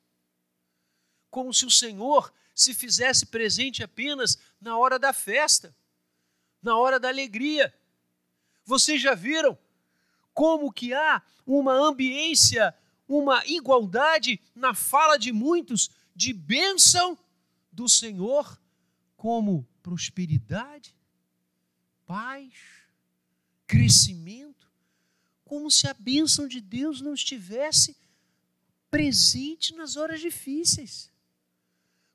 Como 1.31 1.55
se 1.55 1.65
o 1.65 1.71
Senhor 1.71 2.33
se 2.55 2.75
fizesse 2.75 3.27
presente 3.27 3.83
apenas 3.83 4.39
na 4.61 4.77
hora 4.77 4.99
da 4.99 5.13
festa, 5.13 5.75
na 6.63 6.77
hora 6.77 7.01
da 7.01 7.09
alegria. 7.09 7.73
Vocês 8.65 9.01
já 9.01 9.15
viram 9.15 9.59
como 10.35 10.73
que 10.73 10.93
há 10.93 11.23
uma 11.47 11.73
ambiência, 11.73 12.75
uma 13.09 13.45
igualdade 13.47 14.41
na 14.55 14.75
fala 14.75 15.17
de 15.17 15.33
muitos 15.33 15.91
de 16.15 16.33
bênção 16.33 17.19
do 17.73 17.89
Senhor 17.89 18.61
como 19.17 19.67
prosperidade, 19.83 20.95
paz, 22.07 22.53
crescimento, 23.67 24.71
como 25.45 25.71
se 25.71 25.87
a 25.87 25.95
bênção 25.95 26.47
de 26.47 26.61
Deus 26.61 27.01
não 27.01 27.15
estivesse 27.15 27.97
presente 28.91 29.75
nas 29.75 29.97
horas 29.97 30.21
difíceis. 30.21 31.10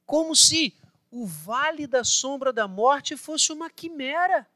Como 0.05 0.35
se 0.35 0.74
o 1.12 1.25
vale 1.25 1.88
da 1.88 2.03
sombra 2.03 2.51
da 2.51 2.67
morte 2.67 3.15
fosse 3.15 3.51
uma 3.51 3.69
quimera. 3.69 4.47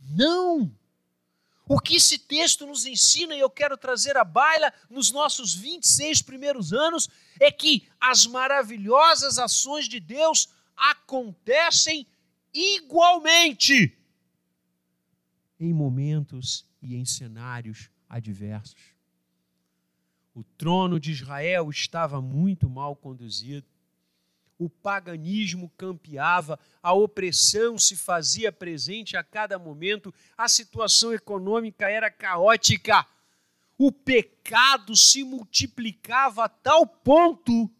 Não! 0.00 0.74
O 1.68 1.78
que 1.78 1.96
esse 1.96 2.18
texto 2.18 2.66
nos 2.66 2.84
ensina, 2.84 3.36
e 3.36 3.40
eu 3.40 3.48
quero 3.48 3.76
trazer 3.76 4.16
à 4.16 4.24
baila 4.24 4.72
nos 4.88 5.12
nossos 5.12 5.54
26 5.54 6.22
primeiros 6.22 6.72
anos, 6.72 7.08
é 7.38 7.52
que 7.52 7.86
as 8.00 8.26
maravilhosas 8.26 9.38
ações 9.38 9.86
de 9.86 10.00
Deus 10.00 10.48
acontecem 10.76 12.06
igualmente 12.52 13.96
em 15.60 15.72
momentos 15.74 16.66
e 16.80 16.96
em 16.96 17.04
cenários 17.04 17.90
adversos. 18.08 18.94
O 20.34 20.42
trono 20.42 20.98
de 20.98 21.12
Israel 21.12 21.68
estava 21.68 22.22
muito 22.22 22.68
mal 22.68 22.96
conduzido 22.96 23.68
o 24.60 24.68
paganismo 24.68 25.72
campeava, 25.74 26.60
a 26.82 26.92
opressão 26.92 27.78
se 27.78 27.96
fazia 27.96 28.52
presente 28.52 29.16
a 29.16 29.24
cada 29.24 29.58
momento, 29.58 30.12
a 30.36 30.48
situação 30.48 31.14
econômica 31.14 31.88
era 31.88 32.10
caótica, 32.10 33.06
o 33.78 33.90
pecado 33.90 34.94
se 34.94 35.24
multiplicava 35.24 36.44
a 36.44 36.48
tal 36.48 36.86
ponto 36.86 37.70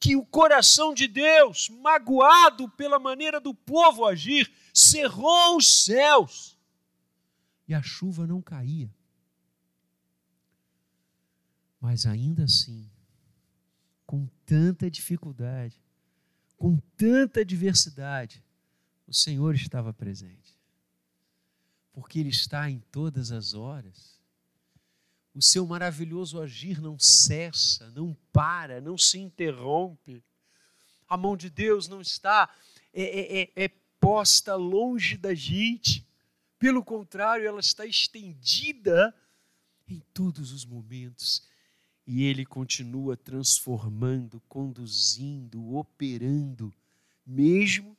que 0.00 0.16
o 0.16 0.24
coração 0.24 0.94
de 0.94 1.06
Deus, 1.06 1.68
magoado 1.68 2.70
pela 2.70 2.98
maneira 2.98 3.38
do 3.38 3.52
povo 3.52 4.06
agir, 4.06 4.50
cerrou 4.72 5.58
os 5.58 5.84
céus 5.84 6.56
e 7.68 7.74
a 7.74 7.82
chuva 7.82 8.26
não 8.26 8.40
caía. 8.40 8.90
Mas 11.78 12.06
ainda 12.06 12.44
assim, 12.44 12.90
com 14.06 14.26
tanta 14.46 14.90
dificuldade, 14.90 15.82
com 16.56 16.78
tanta 16.96 17.40
adversidade, 17.40 18.42
o 19.06 19.12
Senhor 19.12 19.54
estava 19.54 19.92
presente. 19.92 20.56
Porque 21.92 22.18
Ele 22.18 22.28
está 22.28 22.70
em 22.70 22.78
todas 22.90 23.32
as 23.32 23.54
horas. 23.54 24.20
O 25.34 25.42
seu 25.42 25.66
maravilhoso 25.66 26.40
agir 26.40 26.80
não 26.80 26.98
cessa, 26.98 27.90
não 27.90 28.16
para, 28.32 28.80
não 28.80 28.96
se 28.96 29.18
interrompe. 29.18 30.22
A 31.08 31.16
mão 31.16 31.36
de 31.36 31.50
Deus 31.50 31.88
não 31.88 32.00
está 32.00 32.54
é, 32.92 33.02
é, 33.02 33.42
é, 33.42 33.64
é 33.64 33.68
posta 34.00 34.54
longe 34.54 35.16
da 35.16 35.34
gente. 35.34 36.06
Pelo 36.58 36.82
contrário, 36.82 37.46
ela 37.46 37.60
está 37.60 37.84
estendida 37.84 39.14
em 39.88 40.00
todos 40.12 40.52
os 40.52 40.64
momentos 40.64 41.46
e 42.06 42.22
ele 42.22 42.46
continua 42.46 43.16
transformando, 43.16 44.40
conduzindo, 44.48 45.74
operando, 45.74 46.72
mesmo 47.26 47.96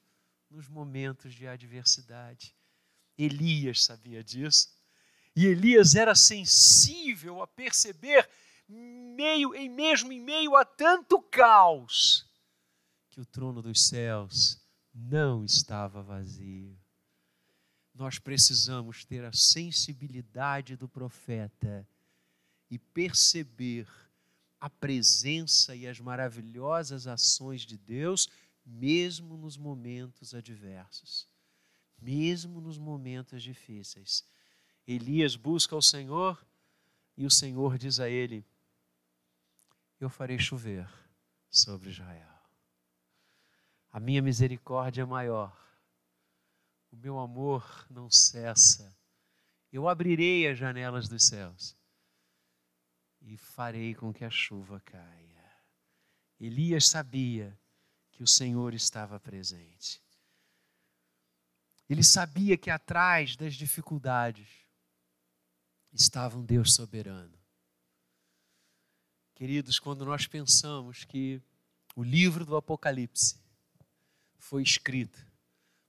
nos 0.50 0.70
momentos 0.70 1.34
de 1.34 1.46
adversidade. 1.46 2.56
Elias 3.17 3.84
sabia 3.84 4.24
disso. 4.24 4.70
E 5.36 5.46
Elias 5.46 5.93
era 5.93 6.15
sensível 6.15 7.41
a 7.41 7.48
perceber, 7.48 8.28
meio 8.67 9.54
em 9.54 9.70
mesmo 9.70 10.12
em 10.12 10.22
meio 10.22 10.56
a 10.56 10.63
tanto 10.63 11.22
caos, 11.22 12.26
que 13.10 13.20
o 13.20 13.26
trono 13.26 13.62
dos 13.62 13.88
céus 13.88 14.60
não 14.93 15.43
estava 15.43 16.02
vazio. 16.02 16.80
Nós 17.93 18.20
precisamos 18.20 19.04
ter 19.04 19.26
a 19.26 19.34
sensibilidade 19.34 20.76
do 20.76 20.88
profeta 20.88 21.88
e 22.70 22.78
perceber 22.78 23.88
a 24.60 24.70
presença 24.70 25.76
e 25.76 25.88
as 25.88 26.00
maravilhosas 26.00 27.08
ações 27.08 27.62
de 27.62 27.78
Deus, 27.78 28.28
mesmo 28.66 29.38
nos 29.38 29.56
momentos 29.56 30.34
adversos, 30.34 31.28
mesmo 32.02 32.60
nos 32.60 32.78
momentos 32.78 33.42
difíceis. 33.44 34.26
Elias 34.86 35.36
busca 35.36 35.76
o 35.76 35.82
Senhor 35.82 36.44
e 37.16 37.26
o 37.26 37.32
Senhor 37.32 37.78
diz 37.78 38.00
a 38.00 38.10
ele: 38.10 38.44
Eu 40.00 40.10
farei 40.10 40.40
chover 40.40 40.90
sobre 41.50 41.90
Israel. 41.90 42.28
A 43.92 44.00
minha 44.00 44.22
misericórdia 44.22 45.04
é 45.04 45.06
maior, 45.06 45.56
o 46.92 46.98
meu 46.98 47.20
amor 47.20 47.86
não 47.90 48.10
cessa. 48.10 48.96
Eu 49.72 49.88
abrirei 49.88 50.48
as 50.48 50.58
janelas 50.58 51.08
dos 51.08 51.28
céus 51.28 51.77
e 53.28 53.36
farei 53.36 53.94
com 53.94 54.13
que 54.13 54.24
a 54.24 54.30
chuva 54.30 54.80
caia. 54.80 55.44
Elias 56.40 56.88
sabia 56.88 57.60
que 58.10 58.24
o 58.24 58.28
Senhor 58.28 58.74
estava 58.74 59.20
presente. 59.20 60.02
Ele 61.90 62.04
sabia 62.04 62.58
que 62.58 62.70
atrás 62.70 63.36
das 63.36 63.56
dificuldades 63.56 64.48
estava 65.92 66.38
um 66.38 66.46
Deus 66.46 66.74
soberano. 66.74 67.38
Queridos, 69.36 69.78
quando 69.78 70.06
nós 70.06 70.26
pensamos 70.26 71.04
que 71.04 71.42
o 71.96 72.04
livro 72.04 72.46
do 72.46 72.56
Apocalipse 72.56 73.40
foi 74.38 74.63
escrito 74.63 75.26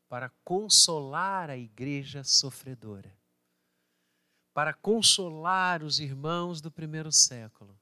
para 0.08 0.28
consolar 0.44 1.50
a 1.50 1.56
igreja 1.56 2.24
sofredora, 2.24 3.17
para 4.58 4.74
consolar 4.74 5.84
os 5.84 6.00
irmãos 6.00 6.60
do 6.60 6.68
primeiro 6.68 7.12
século 7.12 7.80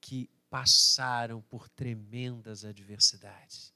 que 0.00 0.28
passaram 0.50 1.40
por 1.42 1.68
tremendas 1.68 2.64
adversidades, 2.64 3.72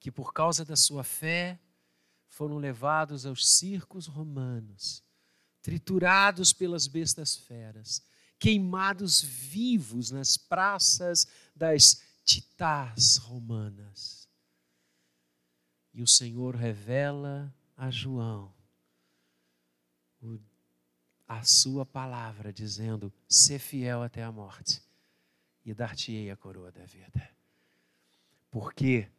que 0.00 0.10
por 0.10 0.32
causa 0.32 0.64
da 0.64 0.74
sua 0.74 1.04
fé 1.04 1.60
foram 2.26 2.58
levados 2.58 3.24
aos 3.24 3.48
circos 3.48 4.08
romanos, 4.08 5.00
triturados 5.62 6.52
pelas 6.52 6.88
bestas 6.88 7.36
feras, 7.36 8.02
queimados 8.36 9.22
vivos 9.22 10.10
nas 10.10 10.36
praças 10.36 11.24
das 11.54 12.02
titás 12.24 13.16
romanas. 13.18 14.28
E 15.94 16.02
o 16.02 16.06
Senhor 16.08 16.56
revela 16.56 17.54
a 17.76 17.92
João 17.92 18.52
o 20.20 20.36
a 21.26 21.42
sua 21.42 21.84
palavra, 21.84 22.52
dizendo: 22.52 23.12
ser 23.28 23.58
fiel 23.58 24.02
até 24.02 24.22
a 24.22 24.32
morte, 24.32 24.82
e 25.64 25.74
dar-te-ei 25.74 26.30
a 26.30 26.36
coroa 26.36 26.70
da 26.70 26.84
vida. 26.84 27.30
Porque 28.50 29.10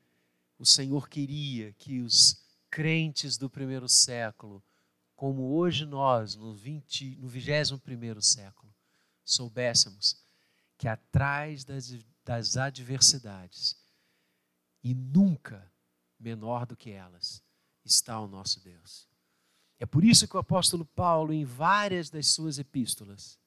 o 0.57 0.65
Senhor 0.65 1.09
queria 1.09 1.73
que 1.73 1.99
os 1.99 2.43
crentes 2.69 3.37
do 3.37 3.49
primeiro 3.49 3.87
século, 3.87 4.63
como 5.15 5.55
hoje 5.55 5.85
nós, 5.85 6.35
no, 6.35 6.53
20, 6.53 7.17
no 7.17 7.27
21 7.27 8.21
século, 8.21 8.73
soubéssemos 9.23 10.17
que 10.77 10.87
atrás 10.87 11.65
das, 11.65 11.91
das 12.23 12.55
adversidades, 12.55 13.75
e 14.83 14.93
nunca 14.93 15.69
menor 16.19 16.65
do 16.65 16.77
que 16.77 16.91
elas, 16.91 17.43
está 17.83 18.19
o 18.19 18.27
nosso 18.27 18.59
Deus. 18.59 19.07
É 19.79 19.85
por 19.85 20.03
isso 20.03 20.27
que 20.27 20.35
o 20.35 20.39
apóstolo 20.39 20.85
Paulo, 20.85 21.31
em 21.31 21.45
várias 21.45 22.09
das 22.09 22.27
suas 22.27 22.57
epístolas, 22.57 23.39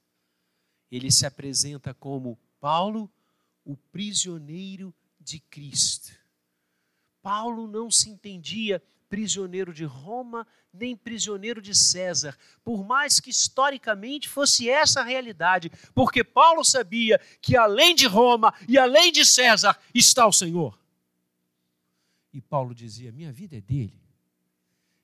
ele 0.90 1.10
se 1.10 1.26
apresenta 1.26 1.92
como 1.92 2.38
Paulo, 2.60 3.10
o 3.64 3.76
prisioneiro 3.76 4.94
de 5.18 5.40
Cristo. 5.40 6.12
Paulo 7.22 7.66
não 7.66 7.90
se 7.90 8.08
entendia 8.08 8.82
prisioneiro 9.08 9.74
de 9.74 9.84
Roma, 9.84 10.46
nem 10.72 10.96
prisioneiro 10.96 11.60
de 11.60 11.74
César, 11.74 12.38
por 12.62 12.84
mais 12.84 13.18
que 13.18 13.30
historicamente 13.30 14.28
fosse 14.28 14.68
essa 14.68 15.00
a 15.00 15.04
realidade, 15.04 15.70
porque 15.92 16.22
Paulo 16.22 16.64
sabia 16.64 17.18
que 17.42 17.56
além 17.56 17.94
de 17.94 18.06
Roma 18.06 18.54
e 18.68 18.78
além 18.78 19.10
de 19.10 19.24
César 19.24 19.76
está 19.92 20.26
o 20.26 20.32
Senhor. 20.32 20.78
E 22.32 22.40
Paulo 22.40 22.72
dizia: 22.72 23.10
Minha 23.10 23.32
vida 23.32 23.56
é 23.56 23.60
dele 23.60 24.00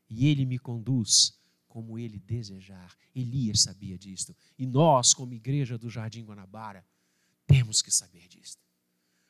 e 0.08 0.26
ele 0.28 0.44
me 0.44 0.58
conduz 0.58 1.38
como 1.68 1.98
ele 1.98 2.18
desejar. 2.18 2.96
Elias 3.14 3.62
sabia 3.62 3.98
disto. 3.98 4.34
E 4.58 4.66
nós, 4.66 5.12
como 5.12 5.34
igreja 5.34 5.76
do 5.76 5.90
Jardim 5.90 6.24
Guanabara, 6.24 6.84
temos 7.46 7.82
que 7.82 7.90
saber 7.90 8.26
disto. 8.28 8.62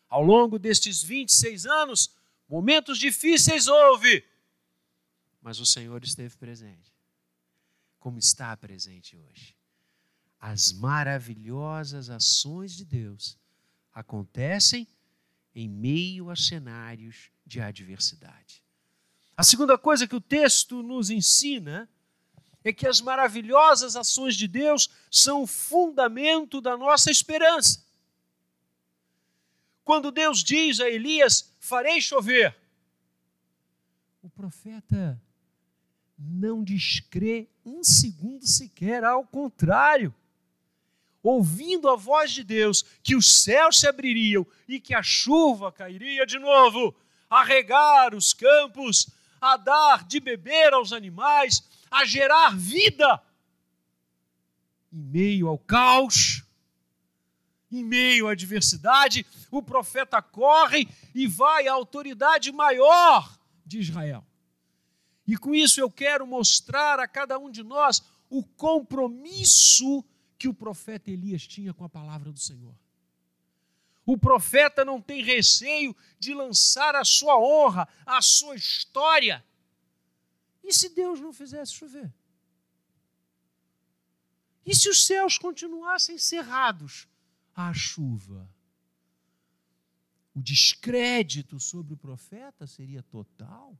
Ao 0.08 0.22
longo 0.22 0.58
destes 0.58 1.02
26 1.02 1.66
anos, 1.66 2.14
momentos 2.48 2.98
difíceis 2.98 3.66
houve, 3.66 4.24
mas 5.40 5.58
o 5.58 5.66
Senhor 5.66 6.02
esteve 6.04 6.36
presente, 6.36 6.92
como 7.98 8.18
está 8.18 8.56
presente 8.56 9.16
hoje. 9.16 9.56
As 10.38 10.72
maravilhosas 10.72 12.10
ações 12.10 12.72
de 12.76 12.84
Deus 12.84 13.36
acontecem 13.92 14.86
em 15.54 15.68
meio 15.68 16.30
a 16.30 16.36
cenários 16.36 17.30
de 17.44 17.60
adversidade. 17.60 18.62
A 19.36 19.42
segunda 19.42 19.76
coisa 19.76 20.06
que 20.06 20.16
o 20.16 20.20
texto 20.20 20.82
nos 20.82 21.10
ensina 21.10 21.88
é 22.64 22.72
que 22.72 22.86
as 22.86 23.00
maravilhosas 23.00 23.94
ações 23.94 24.34
de 24.34 24.48
Deus 24.48 24.88
são 25.10 25.42
o 25.42 25.46
fundamento 25.46 26.60
da 26.60 26.76
nossa 26.76 27.10
esperança. 27.10 27.84
Quando 29.84 30.10
Deus 30.10 30.42
diz 30.42 30.80
a 30.80 30.88
Elias: 30.88 31.54
Farei 31.60 32.00
chover, 32.00 32.56
o 34.22 34.30
profeta 34.30 35.20
não 36.18 36.64
descrê 36.64 37.48
um 37.64 37.84
segundo 37.84 38.46
sequer, 38.46 39.04
ao 39.04 39.24
contrário 39.24 40.14
ouvindo 41.28 41.88
a 41.88 41.96
voz 41.96 42.30
de 42.30 42.44
Deus, 42.44 42.84
que 43.02 43.16
os 43.16 43.42
céus 43.42 43.80
se 43.80 43.88
abririam 43.88 44.46
e 44.68 44.78
que 44.78 44.94
a 44.94 45.02
chuva 45.02 45.72
cairia 45.72 46.24
de 46.24 46.38
novo, 46.38 46.94
a 47.28 47.42
regar 47.42 48.14
os 48.14 48.32
campos, 48.32 49.08
a 49.52 49.56
dar 49.56 50.04
de 50.04 50.20
beber 50.20 50.72
aos 50.72 50.92
animais, 50.92 51.62
a 51.90 52.04
gerar 52.04 52.56
vida. 52.56 53.22
Em 54.92 55.02
meio 55.02 55.48
ao 55.48 55.58
caos, 55.58 56.44
em 57.70 57.84
meio 57.84 58.28
à 58.28 58.32
adversidade, 58.32 59.26
o 59.50 59.62
profeta 59.62 60.22
corre 60.22 60.88
e 61.14 61.26
vai 61.26 61.68
à 61.68 61.72
autoridade 61.72 62.52
maior 62.52 63.38
de 63.64 63.78
Israel. 63.78 64.24
E 65.26 65.36
com 65.36 65.54
isso 65.54 65.80
eu 65.80 65.90
quero 65.90 66.26
mostrar 66.26 67.00
a 67.00 67.08
cada 67.08 67.38
um 67.38 67.50
de 67.50 67.62
nós 67.62 68.02
o 68.30 68.44
compromisso 68.44 70.04
que 70.38 70.48
o 70.48 70.54
profeta 70.54 71.10
Elias 71.10 71.46
tinha 71.46 71.74
com 71.74 71.84
a 71.84 71.88
palavra 71.88 72.30
do 72.30 72.38
Senhor. 72.38 72.74
O 74.06 74.16
profeta 74.16 74.84
não 74.84 75.02
tem 75.02 75.20
receio 75.20 75.94
de 76.16 76.32
lançar 76.32 76.94
a 76.94 77.04
sua 77.04 77.36
honra, 77.36 77.88
a 78.06 78.22
sua 78.22 78.54
história. 78.54 79.44
E 80.62 80.72
se 80.72 80.90
Deus 80.90 81.20
não 81.20 81.32
fizesse 81.32 81.74
chover? 81.74 82.14
E 84.64 84.74
se 84.74 84.88
os 84.88 85.04
céus 85.04 85.36
continuassem 85.36 86.18
cerrados 86.18 87.08
à 87.52 87.74
chuva? 87.74 88.48
O 90.32 90.40
descrédito 90.40 91.58
sobre 91.58 91.94
o 91.94 91.96
profeta 91.96 92.66
seria 92.66 93.02
total. 93.02 93.76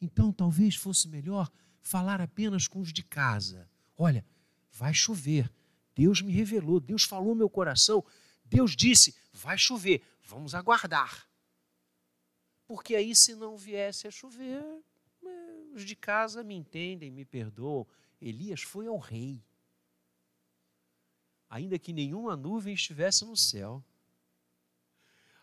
Então 0.00 0.32
talvez 0.32 0.74
fosse 0.74 1.06
melhor 1.06 1.50
falar 1.82 2.20
apenas 2.20 2.66
com 2.66 2.80
os 2.80 2.92
de 2.92 3.02
casa. 3.02 3.68
Olha, 3.96 4.24
vai 4.72 4.94
chover. 4.94 5.52
Deus 5.94 6.22
me 6.22 6.32
revelou, 6.32 6.80
Deus 6.80 7.04
falou 7.04 7.34
meu 7.34 7.50
coração. 7.50 8.04
Deus 8.44 8.76
disse: 8.76 9.16
vai 9.38 9.56
chover, 9.56 10.02
vamos 10.22 10.54
aguardar. 10.54 11.26
Porque 12.66 12.94
aí, 12.94 13.14
se 13.14 13.34
não 13.34 13.56
viesse 13.56 14.06
a 14.06 14.10
chover, 14.10 14.62
é, 15.24 15.28
os 15.72 15.84
de 15.84 15.96
casa 15.96 16.44
me 16.44 16.54
entendem, 16.54 17.10
me 17.10 17.24
perdoam. 17.24 17.86
Elias 18.20 18.62
foi 18.62 18.86
ao 18.86 18.98
rei, 18.98 19.42
ainda 21.48 21.78
que 21.78 21.92
nenhuma 21.92 22.36
nuvem 22.36 22.74
estivesse 22.74 23.24
no 23.24 23.36
céu, 23.36 23.82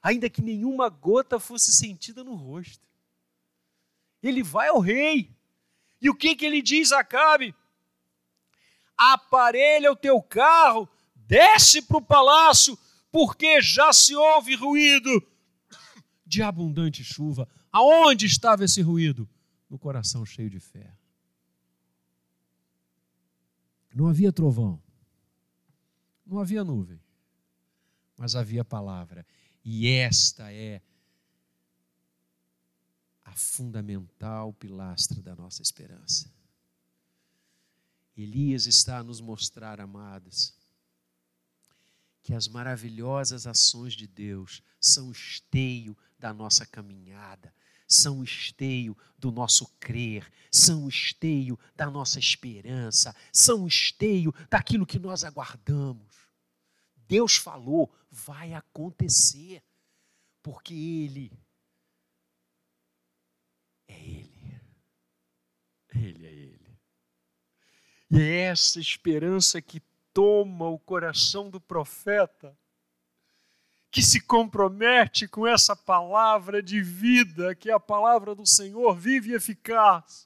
ainda 0.04 0.30
que 0.30 0.42
nenhuma 0.42 0.90
gota 0.90 1.40
fosse 1.40 1.72
sentida 1.74 2.24
no 2.24 2.36
rosto. 2.36 2.86
Ele 4.22 4.44
vai 4.44 4.68
ao 4.68 4.80
rei. 4.80 5.34
E 6.02 6.10
o 6.10 6.16
que, 6.16 6.36
que 6.36 6.46
ele 6.46 6.62
diz 6.62 6.92
a 6.92 7.00
Acabe? 7.00 7.56
aparelha 8.98 9.92
o 9.92 9.96
teu 9.96 10.22
carro, 10.22 10.88
desce 11.16 11.82
para 11.82 11.98
o 11.98 12.02
palácio, 12.02 12.78
porque 13.16 13.62
já 13.62 13.94
se 13.94 14.14
ouve 14.14 14.56
ruído 14.56 15.26
de 16.26 16.42
abundante 16.42 17.02
chuva. 17.02 17.48
Aonde 17.72 18.26
estava 18.26 18.66
esse 18.66 18.82
ruído? 18.82 19.26
No 19.70 19.80
coração 19.80 20.26
cheio 20.26 20.50
de 20.50 20.60
fé. 20.60 20.94
Não 23.94 24.08
havia 24.08 24.34
trovão, 24.34 24.84
não 26.26 26.40
havia 26.40 26.62
nuvem, 26.62 27.02
mas 28.18 28.36
havia 28.36 28.66
palavra. 28.66 29.26
E 29.64 29.88
esta 29.88 30.52
é 30.52 30.82
a 33.24 33.32
fundamental 33.32 34.52
pilastra 34.52 35.22
da 35.22 35.34
nossa 35.38 35.62
esperança. 35.62 36.30
Elias 38.18 38.66
está 38.66 38.98
a 38.98 39.04
nos 39.04 39.22
mostrar, 39.22 39.80
amados, 39.80 40.54
que 42.26 42.34
as 42.34 42.48
maravilhosas 42.48 43.46
ações 43.46 43.94
de 43.94 44.08
Deus 44.08 44.64
são 44.82 45.10
o 45.10 45.12
esteio 45.12 45.96
da 46.18 46.34
nossa 46.34 46.66
caminhada, 46.66 47.54
são 47.88 48.22
o 48.22 48.24
esteio 48.24 48.98
do 49.16 49.32
nosso 49.32 49.68
crer, 49.80 50.28
são 50.52 50.86
o 50.86 50.90
esteio 50.90 51.56
da 51.76 51.88
nossa 51.88 52.18
esperança, 52.18 53.16
são 53.32 53.64
o 53.64 53.68
esteio 53.68 54.34
daquilo 54.50 54.88
que 54.88 54.98
nós 54.98 55.24
aguardamos. 55.24 56.16
Deus 57.08 57.36
falou, 57.36 57.94
vai 58.10 58.56
acontecer, 58.56 59.64
porque 60.42 60.74
Ele 60.74 61.32
é 63.88 64.00
Ele. 64.00 64.62
Ele 65.94 66.26
é 66.26 66.34
Ele. 66.34 66.80
E 68.10 68.20
é 68.20 68.40
essa 68.46 68.80
esperança 68.80 69.62
que 69.62 69.80
toma 70.16 70.70
o 70.70 70.80
coração 70.80 71.50
do 71.50 71.60
profeta, 71.60 72.58
que 73.92 74.02
se 74.02 74.22
compromete 74.22 75.28
com 75.28 75.46
essa 75.46 75.76
palavra 75.76 76.64
de 76.64 76.82
vida, 76.82 77.54
que 77.54 77.70
é 77.70 77.74
a 77.74 77.80
palavra 77.82 78.34
do 78.34 78.46
Senhor 78.46 78.96
vive 78.96 79.32
e 79.32 79.36
eficaz. 79.36 80.26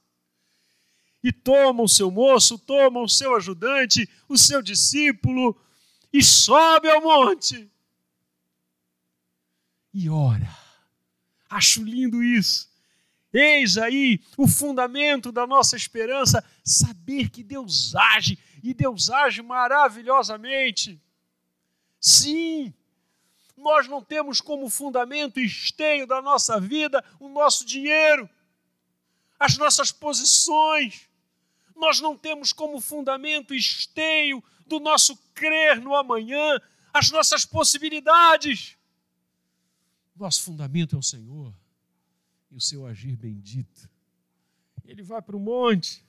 E 1.23 1.31
toma 1.31 1.81
o 1.81 1.89
seu 1.89 2.11
moço, 2.11 2.59
toma 2.59 3.01
o 3.01 3.09
seu 3.09 3.35
ajudante, 3.35 4.07
o 4.27 4.37
seu 4.37 4.61
discípulo, 4.61 5.59
e 6.13 6.23
sobe 6.23 6.87
ao 6.87 7.01
monte. 7.01 7.67
E 9.91 10.07
ora. 10.07 10.55
Acho 11.49 11.83
lindo 11.83 12.23
isso. 12.23 12.69
Eis 13.33 13.75
aí 13.77 14.21
o 14.37 14.47
fundamento 14.47 15.31
da 15.31 15.47
nossa 15.47 15.75
esperança, 15.75 16.43
saber 16.63 17.29
que 17.29 17.43
Deus 17.43 17.95
age 17.95 18.37
e 18.63 18.73
Deus 18.73 19.09
age 19.09 19.41
maravilhosamente. 19.41 21.01
Sim, 21.99 22.73
nós 23.57 23.87
não 23.87 24.03
temos 24.03 24.39
como 24.41 24.69
fundamento 24.69 25.39
esteio 25.39 26.07
da 26.07 26.21
nossa 26.21 26.59
vida 26.59 27.03
o 27.19 27.27
nosso 27.27 27.65
dinheiro, 27.65 28.29
as 29.39 29.57
nossas 29.57 29.91
posições. 29.91 31.09
Nós 31.75 31.99
não 31.99 32.17
temos 32.17 32.51
como 32.51 32.79
fundamento 32.81 33.53
esteio 33.53 34.43
do 34.65 34.79
nosso 34.79 35.15
crer 35.33 35.79
no 35.81 35.95
amanhã 35.95 36.59
as 36.93 37.11
nossas 37.11 37.45
possibilidades. 37.45 38.77
Nosso 40.15 40.43
fundamento 40.43 40.95
é 40.95 40.99
o 40.99 41.03
Senhor 41.03 41.53
e 42.51 42.55
o 42.55 42.61
seu 42.61 42.85
agir 42.85 43.15
bendito. 43.15 43.89
Ele 44.85 45.03
vai 45.03 45.21
para 45.21 45.35
o 45.35 45.39
monte, 45.39 46.03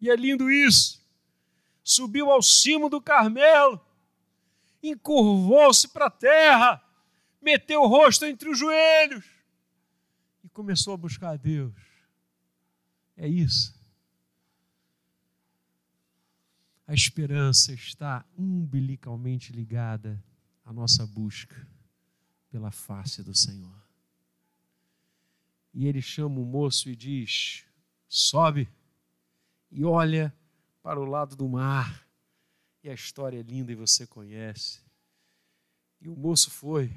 e 0.00 0.08
é 0.08 0.16
lindo 0.16 0.50
isso. 0.50 0.99
Subiu 1.90 2.30
ao 2.30 2.40
cimo 2.40 2.88
do 2.88 3.00
Carmelo, 3.00 3.84
encurvou-se 4.80 5.88
para 5.88 6.06
a 6.06 6.10
terra, 6.10 6.80
meteu 7.42 7.82
o 7.82 7.88
rosto 7.88 8.24
entre 8.24 8.48
os 8.48 8.56
joelhos 8.56 9.28
e 10.44 10.48
começou 10.50 10.94
a 10.94 10.96
buscar 10.96 11.30
a 11.30 11.36
Deus. 11.36 11.74
É 13.16 13.26
isso. 13.26 13.74
A 16.86 16.94
esperança 16.94 17.72
está 17.72 18.24
umbilicalmente 18.38 19.50
ligada 19.50 20.22
à 20.64 20.72
nossa 20.72 21.04
busca 21.04 21.66
pela 22.52 22.70
face 22.70 23.20
do 23.20 23.34
Senhor. 23.34 23.82
E 25.74 25.88
ele 25.88 26.00
chama 26.00 26.38
o 26.38 26.44
moço 26.44 26.88
e 26.88 26.94
diz: 26.94 27.64
sobe 28.08 28.68
e 29.72 29.84
olha 29.84 30.32
para 30.82 31.00
o 31.00 31.04
lado 31.04 31.36
do 31.36 31.48
mar. 31.48 32.06
E 32.82 32.88
a 32.88 32.94
história 32.94 33.38
é 33.38 33.42
linda 33.42 33.72
e 33.72 33.74
você 33.74 34.06
conhece. 34.06 34.80
E 36.00 36.08
o 36.08 36.16
moço 36.16 36.50
foi 36.50 36.90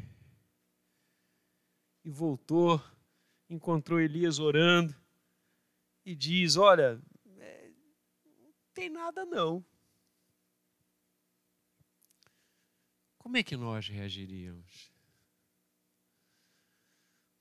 e 2.04 2.10
voltou, 2.10 2.82
encontrou 3.50 4.00
Elias 4.00 4.39
orando 4.39 4.96
e 6.06 6.15
diz: 6.15 6.56
Olha, 6.56 7.02
é, 7.38 7.72
tem 8.74 8.89
nada 8.89 9.26
não. 9.26 9.65
Como 13.17 13.38
é 13.38 13.43
que 13.43 13.56
nós 13.56 13.88
reagiríamos? 13.88 14.91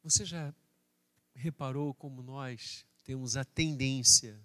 Você 0.02 0.24
já 0.24 0.54
reparou 1.34 1.94
como 1.94 2.22
nós 2.22 2.86
temos 3.04 3.36
a 3.36 3.44
tendência 3.44 4.40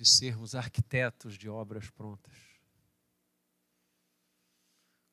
de 0.00 0.08
sermos 0.08 0.54
arquitetos 0.54 1.36
de 1.36 1.46
obras 1.46 1.90
prontas? 1.90 2.34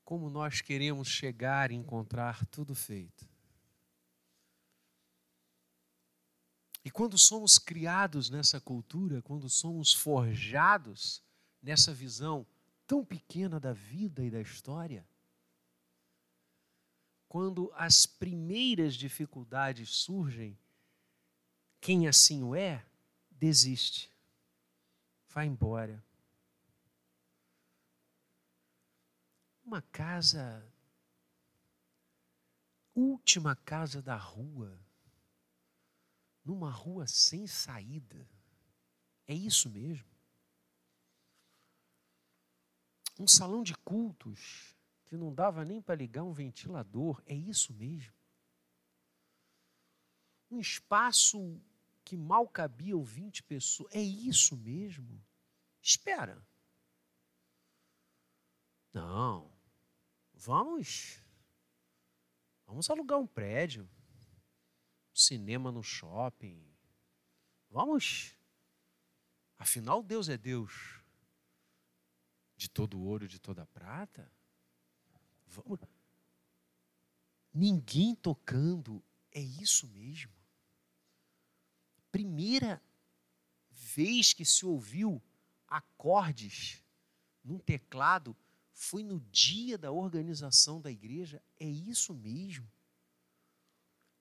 Como 0.05 0.29
nós 0.29 0.61
queremos 0.61 1.09
chegar 1.09 1.71
e 1.71 1.75
encontrar 1.75 2.45
tudo 2.45 2.73
feito? 2.73 3.27
E 6.85 6.89
quando 6.89 7.17
somos 7.17 7.59
criados 7.59 8.29
nessa 8.29 8.61
cultura, 8.61 9.21
quando 9.21 9.49
somos 9.49 9.93
forjados 9.93 11.21
nessa 11.61 11.93
visão 11.93 12.47
tão 12.87 13.03
pequena 13.03 13.59
da 13.59 13.73
vida 13.73 14.23
e 14.23 14.31
da 14.31 14.39
história, 14.39 15.05
quando 17.27 17.69
as 17.75 18.05
primeiras 18.05 18.95
dificuldades 18.95 19.89
surgem, 19.89 20.57
quem 21.81 22.07
assim 22.07 22.41
o 22.41 22.55
é, 22.55 22.85
desiste, 23.29 24.09
vai 25.37 25.45
embora. 25.45 26.03
Uma 29.63 29.83
casa, 29.83 30.67
última 32.95 33.55
casa 33.55 34.01
da 34.01 34.15
rua, 34.15 34.83
numa 36.43 36.71
rua 36.71 37.05
sem 37.05 37.45
saída. 37.45 38.27
É 39.27 39.33
isso 39.35 39.69
mesmo? 39.69 40.09
Um 43.19 43.27
salão 43.27 43.61
de 43.61 43.75
cultos 43.75 44.75
que 45.05 45.15
não 45.15 45.31
dava 45.31 45.63
nem 45.63 45.79
para 45.79 45.93
ligar 45.93 46.23
um 46.23 46.33
ventilador. 46.33 47.21
É 47.27 47.35
isso 47.35 47.71
mesmo? 47.75 48.15
Um 50.49 50.59
espaço 50.59 51.61
que 52.03 52.17
mal 52.17 52.47
cabiam 52.47 53.03
20 53.03 53.43
pessoas. 53.43 53.93
É 53.93 54.01
isso 54.01 54.57
mesmo? 54.57 55.26
Espera. 55.81 56.45
Não. 58.93 59.51
Vamos. 60.33 61.21
Vamos 62.65 62.89
alugar 62.89 63.19
um 63.19 63.27
prédio 63.27 63.89
cinema 65.13 65.71
no 65.71 65.83
shopping. 65.83 66.63
Vamos. 67.69 68.35
Afinal, 69.57 70.03
Deus 70.03 70.29
é 70.29 70.37
Deus 70.37 71.01
de 72.55 72.69
todo 72.69 72.99
ouro 72.99 73.27
de 73.27 73.39
toda 73.39 73.65
prata. 73.67 74.31
Vamos. 75.45 75.79
Ninguém 77.53 78.13
tocando, 78.13 79.03
é 79.31 79.39
isso 79.39 79.87
mesmo. 79.87 80.33
Primeira 82.11 82.81
vez 83.71 84.33
que 84.33 84.45
se 84.45 84.65
ouviu 84.65 85.21
acordes 85.67 86.83
num 87.43 87.59
teclado 87.59 88.35
foi 88.73 89.03
no 89.03 89.19
dia 89.31 89.77
da 89.77 89.91
organização 89.91 90.79
da 90.79 90.91
igreja, 90.91 91.41
é 91.59 91.67
isso 91.67 92.13
mesmo 92.13 92.67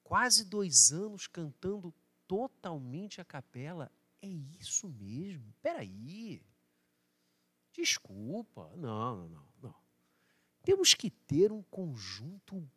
quase 0.07 0.45
dois 0.45 0.93
anos 0.93 1.27
cantando 1.27 1.93
totalmente 2.29 3.21
a 3.21 3.25
capela. 3.25 3.91
É 4.23 4.29
isso 4.29 4.89
mesmo? 4.89 5.53
Peraí. 5.61 6.41
Desculpa. 7.73 8.71
Não, 8.77 9.17
não, 9.17 9.29
não, 9.29 9.47
não. 9.63 9.75
Temos 10.63 10.95
que 10.95 11.11
ter 11.11 11.51
um 11.51 11.63
conjunto 11.65 12.69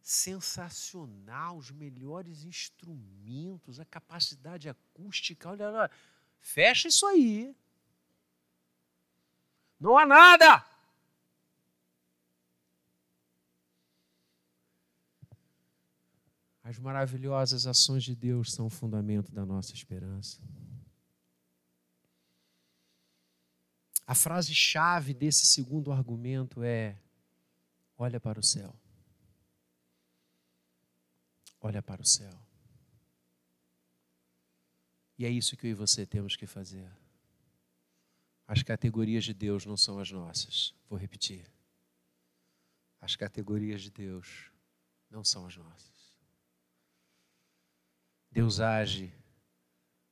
sensacional, 0.00 1.56
os 1.56 1.72
melhores 1.72 2.44
instrumentos, 2.44 3.80
a 3.80 3.84
capacidade 3.84 4.68
acústica. 4.68 5.50
Olha 5.50 5.68
lá, 5.68 5.90
fecha 6.40 6.88
isso 6.88 7.06
aí. 7.06 7.54
Não 9.78 9.96
há 9.96 10.04
nada. 10.04 10.64
As 16.62 16.78
maravilhosas 16.78 17.66
ações 17.66 18.04
de 18.04 18.14
Deus 18.14 18.52
são 18.52 18.66
o 18.66 18.70
fundamento 18.70 19.32
da 19.32 19.46
nossa 19.46 19.72
esperança. 19.72 20.38
A 24.06 24.14
frase-chave 24.14 25.14
desse 25.14 25.46
segundo 25.46 25.92
argumento 25.92 26.62
é: 26.62 26.98
olha 27.96 28.20
para 28.20 28.40
o 28.40 28.42
céu. 28.42 28.74
Olha 31.60 31.82
para 31.82 32.02
o 32.02 32.06
céu. 32.06 32.47
E 35.18 35.26
é 35.26 35.28
isso 35.28 35.56
que 35.56 35.66
eu 35.66 35.70
e 35.72 35.74
você 35.74 36.06
temos 36.06 36.36
que 36.36 36.46
fazer. 36.46 36.88
As 38.46 38.62
categorias 38.62 39.24
de 39.24 39.34
Deus 39.34 39.66
não 39.66 39.76
são 39.76 39.98
as 39.98 40.10
nossas. 40.10 40.72
Vou 40.88 40.98
repetir. 40.98 41.44
As 43.00 43.16
categorias 43.16 43.82
de 43.82 43.90
Deus 43.90 44.50
não 45.10 45.24
são 45.24 45.46
as 45.46 45.56
nossas. 45.56 46.16
Deus 48.30 48.60
age, 48.60 49.12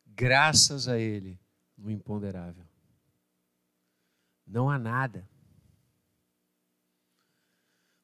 graças 0.05 0.89
a 0.89 0.99
Ele, 0.99 1.39
no 1.77 1.91
imponderável. 1.91 2.67
Não 4.47 4.69
há 4.69 4.79
nada. 4.79 5.29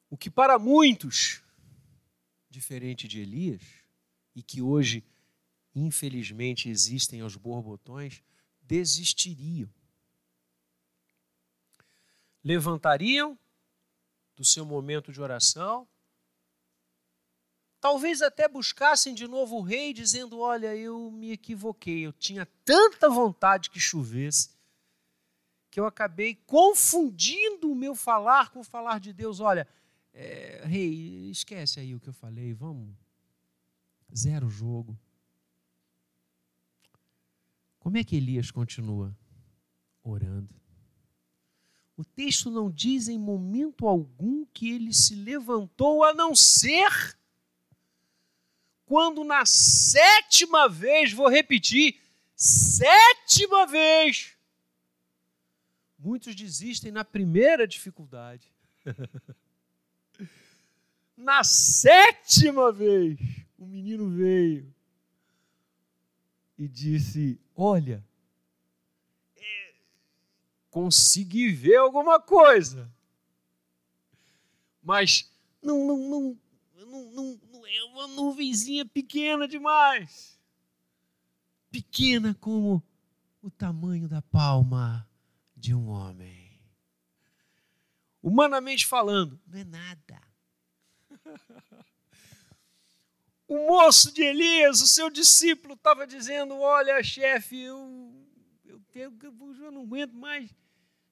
O 0.09 0.17
que 0.17 0.29
para 0.29 0.59
muitos, 0.59 1.41
diferente 2.49 3.07
de 3.07 3.19
Elias, 3.19 3.63
e 4.35 4.43
que 4.43 4.61
hoje, 4.61 5.03
infelizmente, 5.75 6.69
existem 6.69 7.21
aos 7.21 7.35
borbotões, 7.35 8.21
desistiriam. 8.61 9.69
Levantariam 12.43 13.37
do 14.35 14.43
seu 14.43 14.65
momento 14.65 15.11
de 15.11 15.21
oração, 15.21 15.87
Talvez 17.83 18.21
até 18.21 18.47
buscassem 18.47 19.13
de 19.13 19.27
novo 19.27 19.57
o 19.57 19.61
rei, 19.61 19.91
dizendo: 19.91 20.39
Olha, 20.39 20.73
eu 20.73 21.11
me 21.11 21.33
equivoquei, 21.33 22.05
eu 22.05 22.13
tinha 22.13 22.45
tanta 22.63 23.09
vontade 23.09 23.69
que 23.69 23.77
chovesse, 23.77 24.51
que 25.69 25.81
eu 25.81 25.85
acabei 25.85 26.33
confundindo 26.33 27.69
o 27.69 27.75
meu 27.75 27.93
falar 27.93 28.51
com 28.51 28.61
o 28.61 28.63
falar 28.63 29.01
de 29.01 29.11
Deus. 29.11 29.41
Olha, 29.41 29.67
é, 30.13 30.61
rei, 30.63 31.29
esquece 31.29 31.81
aí 31.81 31.93
o 31.93 31.99
que 31.99 32.07
eu 32.07 32.13
falei, 32.13 32.53
vamos. 32.53 32.95
Zero 34.15 34.47
jogo. 34.47 34.97
Como 37.93 38.01
é 38.01 38.03
que 38.03 38.15
Elias 38.15 38.49
continua? 38.49 39.15
Orando. 40.03 40.49
O 41.95 42.03
texto 42.03 42.49
não 42.49 42.71
diz 42.71 43.07
em 43.07 43.19
momento 43.19 43.87
algum 43.87 44.47
que 44.47 44.71
ele 44.71 44.91
se 44.91 45.13
levantou, 45.13 46.03
a 46.03 46.11
não 46.11 46.35
ser 46.35 47.15
quando 48.83 49.23
na 49.23 49.45
sétima 49.45 50.67
vez, 50.67 51.13
vou 51.13 51.29
repetir, 51.29 52.01
sétima 52.35 53.67
vez, 53.67 54.35
muitos 55.99 56.35
desistem 56.35 56.91
na 56.91 57.05
primeira 57.05 57.67
dificuldade. 57.67 58.51
na 61.15 61.43
sétima 61.43 62.71
vez, 62.71 63.19
o 63.55 63.67
menino 63.67 64.09
veio 64.09 64.72
e 66.57 66.67
disse: 66.67 67.39
Olha, 67.55 68.05
é, 69.35 69.73
consegui 70.69 71.51
ver 71.51 71.77
alguma 71.77 72.19
coisa, 72.19 72.91
mas 74.81 75.31
não, 75.61 75.87
não, 75.87 75.97
não, 75.97 76.39
não, 76.85 77.11
não, 77.11 77.39
não 77.51 77.67
é 77.67 77.83
uma 77.85 78.07
nuvenzinha 78.07 78.85
pequena 78.85 79.47
demais. 79.47 80.39
Pequena 81.71 82.35
como 82.35 82.83
o 83.41 83.49
tamanho 83.49 84.07
da 84.07 84.21
palma 84.21 85.07
de 85.55 85.73
um 85.73 85.87
homem. 85.87 86.43
Humanamente 88.21 88.85
falando, 88.85 89.39
não 89.47 89.59
é 89.59 89.63
nada. 89.63 90.21
O 93.47 93.67
moço 93.67 94.13
de 94.13 94.23
Elias, 94.23 94.81
o 94.81 94.87
seu 94.87 95.09
discípulo, 95.09 95.73
estava 95.73 96.07
dizendo: 96.07 96.57
Olha, 96.59 97.03
chefe, 97.03 97.61
eu, 97.61 98.13
eu, 98.65 98.79
tenho, 98.91 99.13
eu 99.61 99.71
não 99.71 99.81
aguento 99.81 100.13
mais 100.13 100.49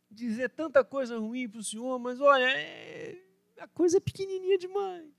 dizer 0.09 0.49
tanta 0.49 0.83
coisa 0.83 1.17
ruim 1.17 1.47
para 1.47 1.59
o 1.59 1.63
senhor, 1.63 1.97
mas 1.97 2.19
olha, 2.19 2.45
é, 2.45 3.17
a 3.59 3.67
coisa 3.67 3.97
é 3.97 3.99
pequenininha 3.99 4.57
demais. 4.57 5.09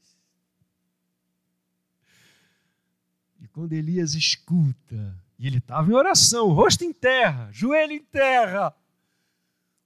E 3.41 3.49
quando 3.49 3.73
Elias 3.73 4.15
escuta 4.15 5.19
E 5.39 5.47
ele 5.49 5.59
estava 5.59 5.91
em 5.91 5.95
oração, 5.95 6.53
rosto 6.53 6.85
em 6.85 6.93
terra, 6.93 7.51
joelho 7.51 7.93
em 7.93 8.05
terra. 8.05 8.75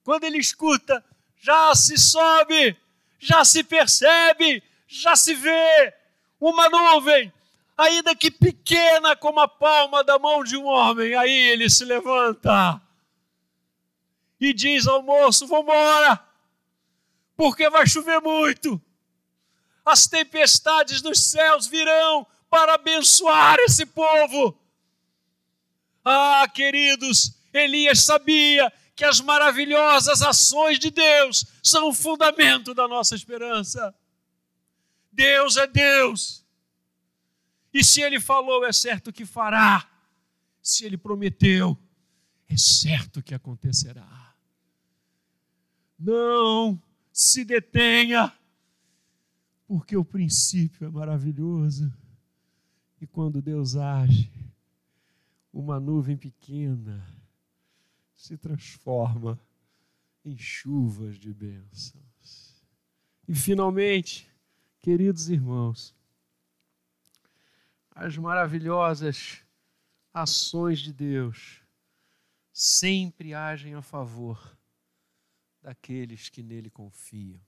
Quando 0.02 0.24
ele 0.24 0.38
escuta, 0.38 1.02
já 1.36 1.74
se 1.74 1.96
sobe, 1.96 2.76
já 3.18 3.44
se 3.44 3.64
percebe, 3.64 4.62
já 4.86 5.16
se 5.16 5.34
vê 5.34 5.94
uma 6.40 6.68
nuvem, 6.68 7.32
ainda 7.76 8.14
que 8.14 8.30
pequena 8.30 9.16
como 9.16 9.40
a 9.40 9.48
palma 9.48 10.02
da 10.02 10.18
mão 10.18 10.42
de 10.42 10.56
um 10.56 10.64
homem. 10.64 11.14
Aí 11.14 11.32
ele 11.50 11.68
se 11.68 11.84
levanta 11.84 12.80
e 14.40 14.52
diz 14.52 14.86
ao 14.86 15.02
moço: 15.02 15.46
Vambora, 15.46 16.20
porque 17.36 17.68
vai 17.70 17.86
chover 17.86 18.20
muito. 18.20 18.80
As 19.84 20.06
tempestades 20.06 21.00
dos 21.00 21.20
céus 21.20 21.66
virão 21.66 22.26
para 22.50 22.74
abençoar 22.74 23.56
esse 23.60 23.86
povo. 23.86 24.58
Ah, 26.04 26.46
queridos, 26.52 27.32
Elias 27.52 28.04
sabia 28.04 28.72
que 28.94 29.04
as 29.04 29.20
maravilhosas 29.20 30.22
ações 30.22 30.78
de 30.78 30.90
Deus 30.90 31.44
são 31.62 31.88
o 31.88 31.94
fundamento 31.94 32.72
da 32.72 32.88
nossa 32.88 33.14
esperança. 33.14 33.94
Deus 35.16 35.56
é 35.56 35.66
Deus. 35.66 36.44
E 37.72 37.82
se 37.82 38.02
ele 38.02 38.20
falou, 38.20 38.64
é 38.64 38.72
certo 38.72 39.12
que 39.12 39.24
fará. 39.24 39.90
Se 40.62 40.84
ele 40.84 40.98
prometeu, 40.98 41.76
é 42.48 42.56
certo 42.56 43.22
que 43.22 43.34
acontecerá. 43.34 44.34
Não 45.98 46.80
se 47.10 47.44
detenha, 47.44 48.30
porque 49.66 49.96
o 49.96 50.04
princípio 50.04 50.86
é 50.86 50.90
maravilhoso. 50.90 51.90
E 53.00 53.06
quando 53.06 53.40
Deus 53.40 53.74
age, 53.74 54.30
uma 55.52 55.80
nuvem 55.80 56.16
pequena 56.16 57.06
se 58.14 58.36
transforma 58.36 59.40
em 60.24 60.36
chuvas 60.36 61.18
de 61.18 61.32
bênçãos. 61.32 62.62
E 63.28 63.34
finalmente, 63.34 64.30
queridos 64.86 65.28
irmãos, 65.28 65.92
as 67.90 68.16
maravilhosas 68.16 69.44
ações 70.14 70.78
de 70.78 70.92
Deus 70.92 71.60
sempre 72.52 73.34
agem 73.34 73.74
a 73.74 73.82
favor 73.82 74.56
daqueles 75.60 76.28
que 76.28 76.40
nele 76.40 76.70
confiam. 76.70 77.40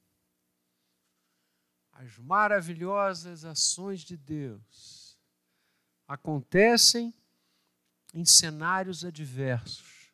As 1.92 2.18
maravilhosas 2.18 3.44
ações 3.44 4.00
de 4.00 4.16
Deus 4.16 5.16
acontecem 6.08 7.14
em 8.12 8.24
cenários 8.24 9.04
adversos, 9.04 10.12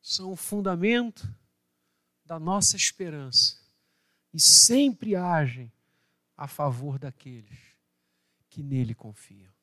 são 0.00 0.32
o 0.32 0.36
fundamento 0.36 1.32
da 2.24 2.40
nossa 2.40 2.74
esperança 2.74 3.62
e 4.34 4.40
sempre 4.40 5.14
agem 5.14 5.70
a 6.42 6.48
favor 6.48 6.98
daqueles 6.98 7.56
que 8.48 8.64
nele 8.64 8.96
confiam. 8.96 9.54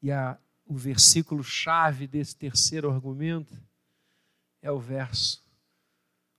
E 0.00 0.12
a, 0.12 0.38
o 0.64 0.76
versículo 0.76 1.42
chave 1.42 2.06
desse 2.06 2.36
terceiro 2.36 2.88
argumento 2.88 3.60
é 4.62 4.70
o 4.70 4.78
verso 4.78 5.44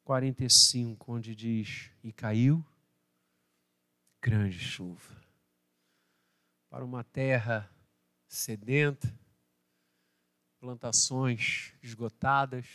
45, 0.05 1.12
onde 1.12 1.36
diz: 1.36 1.91
E 2.01 2.13
caiu 2.13 2.65
grande 4.21 4.57
chuva 4.57 5.21
para 6.69 6.86
uma 6.86 7.03
terra 7.03 7.69
sedenta, 8.29 9.13
plantações 10.57 11.73
esgotadas, 11.83 12.65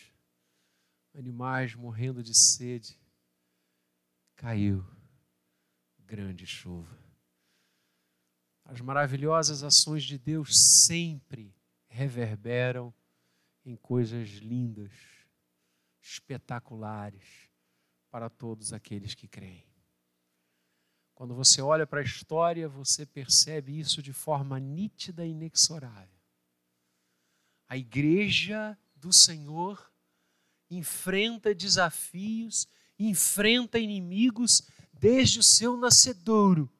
animais 1.14 1.74
morrendo 1.74 2.22
de 2.22 2.34
sede. 2.34 3.00
Caiu 4.36 4.84
grande 6.12 6.46
chuva. 6.46 6.94
As 8.66 8.82
maravilhosas 8.82 9.62
ações 9.62 10.04
de 10.04 10.18
Deus 10.18 10.84
sempre 10.84 11.56
reverberam 11.88 12.92
em 13.64 13.76
coisas 13.76 14.28
lindas, 14.28 14.92
espetaculares 16.02 17.48
para 18.10 18.28
todos 18.28 18.74
aqueles 18.74 19.14
que 19.14 19.26
creem. 19.26 19.66
Quando 21.14 21.34
você 21.34 21.62
olha 21.62 21.86
para 21.86 22.00
a 22.00 22.04
história, 22.04 22.68
você 22.68 23.06
percebe 23.06 23.78
isso 23.78 24.02
de 24.02 24.12
forma 24.12 24.60
nítida 24.60 25.24
e 25.24 25.30
inexorável. 25.30 26.20
A 27.66 27.78
igreja 27.78 28.76
do 28.94 29.14
Senhor 29.14 29.90
enfrenta 30.68 31.54
desafios, 31.54 32.68
enfrenta 32.98 33.78
inimigos 33.78 34.68
desde 35.02 35.40
o 35.40 35.42
seu 35.42 35.76
nascedouro. 35.76 36.70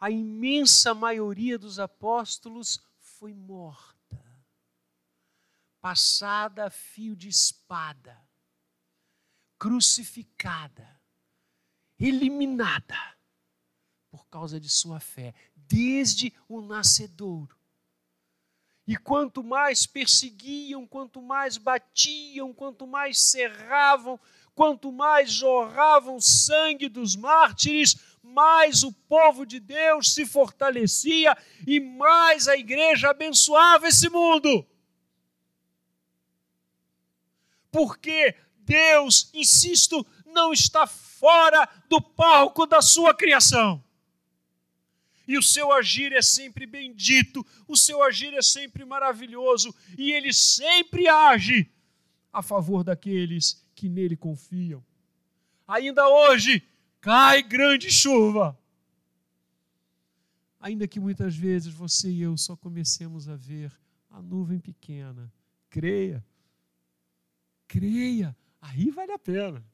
A 0.00 0.10
imensa 0.10 0.94
maioria 0.94 1.58
dos 1.58 1.78
apóstolos 1.78 2.82
foi 2.98 3.34
morta, 3.34 4.18
passada 5.82 6.64
a 6.64 6.70
fio 6.70 7.14
de 7.14 7.28
espada, 7.28 8.18
crucificada, 9.58 10.98
eliminada 11.98 12.96
por 14.10 14.26
causa 14.28 14.58
de 14.58 14.70
sua 14.70 14.98
fé, 14.98 15.34
desde 15.54 16.32
o 16.48 16.62
nascedouro. 16.62 17.59
E 18.90 18.96
quanto 18.96 19.44
mais 19.44 19.86
perseguiam, 19.86 20.84
quanto 20.84 21.22
mais 21.22 21.56
batiam, 21.56 22.52
quanto 22.52 22.88
mais 22.88 23.20
cerravam, 23.20 24.18
quanto 24.52 24.90
mais 24.90 25.30
jorravam 25.30 26.20
sangue 26.20 26.88
dos 26.88 27.14
mártires, 27.14 27.94
mais 28.20 28.82
o 28.82 28.92
povo 28.92 29.46
de 29.46 29.60
Deus 29.60 30.12
se 30.12 30.26
fortalecia 30.26 31.38
e 31.64 31.78
mais 31.78 32.48
a 32.48 32.56
igreja 32.56 33.10
abençoava 33.10 33.86
esse 33.86 34.10
mundo. 34.10 34.66
Porque 37.70 38.34
Deus, 38.56 39.30
insisto, 39.32 40.04
não 40.26 40.52
está 40.52 40.84
fora 40.84 41.68
do 41.88 42.02
palco 42.02 42.66
da 42.66 42.82
sua 42.82 43.14
criação 43.14 43.80
e 45.30 45.38
o 45.38 45.42
seu 45.44 45.72
agir 45.72 46.12
é 46.12 46.20
sempre 46.20 46.66
bendito, 46.66 47.46
o 47.68 47.76
seu 47.76 48.02
agir 48.02 48.34
é 48.34 48.42
sempre 48.42 48.84
maravilhoso, 48.84 49.72
e 49.96 50.10
ele 50.10 50.32
sempre 50.32 51.06
age 51.06 51.70
a 52.32 52.42
favor 52.42 52.82
daqueles 52.82 53.64
que 53.72 53.88
nele 53.88 54.16
confiam. 54.16 54.84
Ainda 55.68 56.08
hoje 56.08 56.66
cai 57.00 57.44
grande 57.44 57.92
chuva. 57.92 58.58
Ainda 60.58 60.88
que 60.88 60.98
muitas 60.98 61.36
vezes 61.36 61.72
você 61.72 62.10
e 62.10 62.22
eu 62.22 62.36
só 62.36 62.56
comecemos 62.56 63.28
a 63.28 63.36
ver 63.36 63.72
a 64.10 64.20
nuvem 64.20 64.58
pequena, 64.58 65.32
creia, 65.70 66.26
creia, 67.68 68.36
aí 68.60 68.90
vale 68.90 69.12
a 69.12 69.18
pena. 69.18 69.64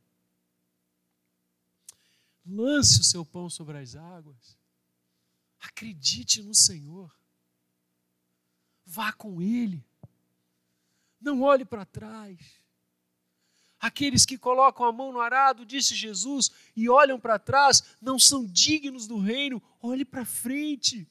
Lance 2.44 3.00
o 3.00 3.04
seu 3.04 3.24
pão 3.24 3.48
sobre 3.48 3.78
as 3.78 3.96
águas. 3.96 4.65
Acredite 5.66 6.42
no 6.42 6.54
Senhor. 6.54 7.12
Vá 8.84 9.12
com 9.12 9.42
Ele. 9.42 9.84
Não 11.20 11.42
olhe 11.42 11.64
para 11.64 11.84
trás. 11.84 12.38
Aqueles 13.78 14.24
que 14.24 14.38
colocam 14.38 14.86
a 14.86 14.92
mão 14.92 15.12
no 15.12 15.20
arado, 15.20 15.66
disse 15.66 15.94
Jesus, 15.94 16.50
e 16.74 16.88
olham 16.88 17.20
para 17.20 17.38
trás, 17.38 17.82
não 18.00 18.18
são 18.18 18.46
dignos 18.46 19.06
do 19.06 19.18
reino. 19.18 19.62
Olhe 19.82 20.04
para 20.04 20.24
frente. 20.24 21.06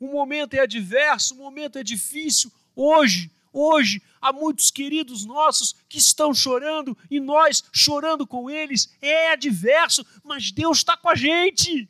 O 0.00 0.08
momento 0.08 0.54
é 0.54 0.60
adverso, 0.60 1.34
o 1.34 1.38
momento 1.38 1.78
é 1.78 1.84
difícil. 1.84 2.50
Hoje, 2.74 3.30
hoje, 3.52 4.02
há 4.20 4.32
muitos 4.32 4.70
queridos 4.70 5.24
nossos 5.24 5.74
que 5.88 5.98
estão 5.98 6.34
chorando 6.34 6.96
e 7.10 7.20
nós 7.20 7.62
chorando 7.70 8.26
com 8.26 8.48
eles. 8.50 8.96
É 9.00 9.32
adverso, 9.32 10.04
mas 10.24 10.50
Deus 10.50 10.78
está 10.78 10.96
com 10.96 11.08
a 11.08 11.14
gente. 11.14 11.88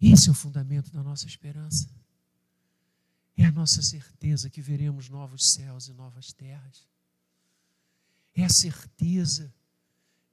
Esse 0.00 0.28
é 0.28 0.32
o 0.32 0.34
fundamento 0.34 0.90
da 0.90 1.02
nossa 1.02 1.26
esperança. 1.26 1.90
É 3.36 3.44
a 3.44 3.52
nossa 3.52 3.82
certeza 3.82 4.48
que 4.48 4.62
veremos 4.62 5.08
novos 5.08 5.52
céus 5.52 5.88
e 5.88 5.92
novas 5.92 6.32
terras. 6.32 6.88
É 8.34 8.44
a 8.44 8.48
certeza 8.48 9.52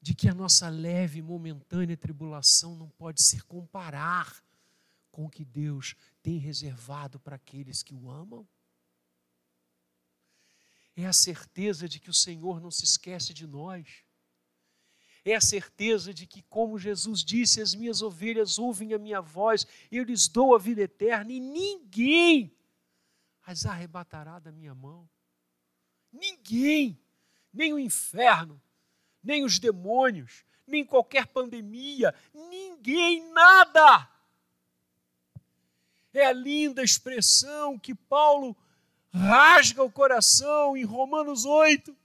de 0.02 0.16
que 0.16 0.30
a 0.30 0.34
nossa 0.34 0.70
leve 0.70 1.20
e 1.20 1.22
momentânea 1.22 1.98
tribulação 1.98 2.76
não 2.76 2.90
pode 2.90 3.22
se 3.22 3.42
comparar 3.42 4.42
com 5.12 5.26
o 5.26 5.30
que 5.30 5.44
Deus 5.44 5.96
tem 6.22 6.38
reservado 6.38 7.20
para 7.20 7.36
aqueles 7.36 7.84
que 7.84 7.94
o 7.94 8.10
amam. 8.10 8.48
É 10.96 11.06
a 11.06 11.14
certeza 11.14 11.90
de 11.90 12.00
que 12.00 12.10
o 12.10 12.14
Senhor 12.14 12.62
não 12.62 12.72
se 12.72 12.86
esquece 12.86 13.34
de 13.34 13.46
nós 13.46 14.06
é 15.32 15.36
a 15.36 15.42
certeza 15.42 16.14
de 16.14 16.26
que, 16.26 16.42
como 16.44 16.80
Jesus 16.80 17.24
disse, 17.24 17.62
as 17.62 17.76
minhas 17.76 18.02
ovelhas 18.02 18.58
ouvem 18.58 18.94
a 18.94 18.98
minha 18.98 19.22
voz, 19.22 19.68
eu 19.92 20.04
lhes 20.04 20.28
dou 20.28 20.56
a 20.56 20.60
vida 20.60 20.82
eterna 20.82 21.32
e 21.32 21.40
ninguém 21.40 22.56
as 23.46 23.66
arrebatará 23.66 24.40
da 24.40 24.52
minha 24.52 24.74
mão. 24.74 25.08
Ninguém, 26.12 27.00
nem 27.54 27.74
o 27.74 27.80
inferno, 27.80 28.62
nem 29.24 29.44
os 29.44 29.60
demônios, 29.60 30.46
nem 30.66 30.86
qualquer 30.86 31.28
pandemia, 31.28 32.14
ninguém, 32.34 33.32
nada. 33.32 34.10
É 36.14 36.26
a 36.26 36.34
linda 36.34 36.84
expressão 36.84 37.78
que 37.78 37.94
Paulo 37.94 38.56
rasga 39.14 39.84
o 39.84 39.92
coração 39.92 40.76
em 40.76 40.84
Romanos 40.84 41.46
8, 41.46 41.96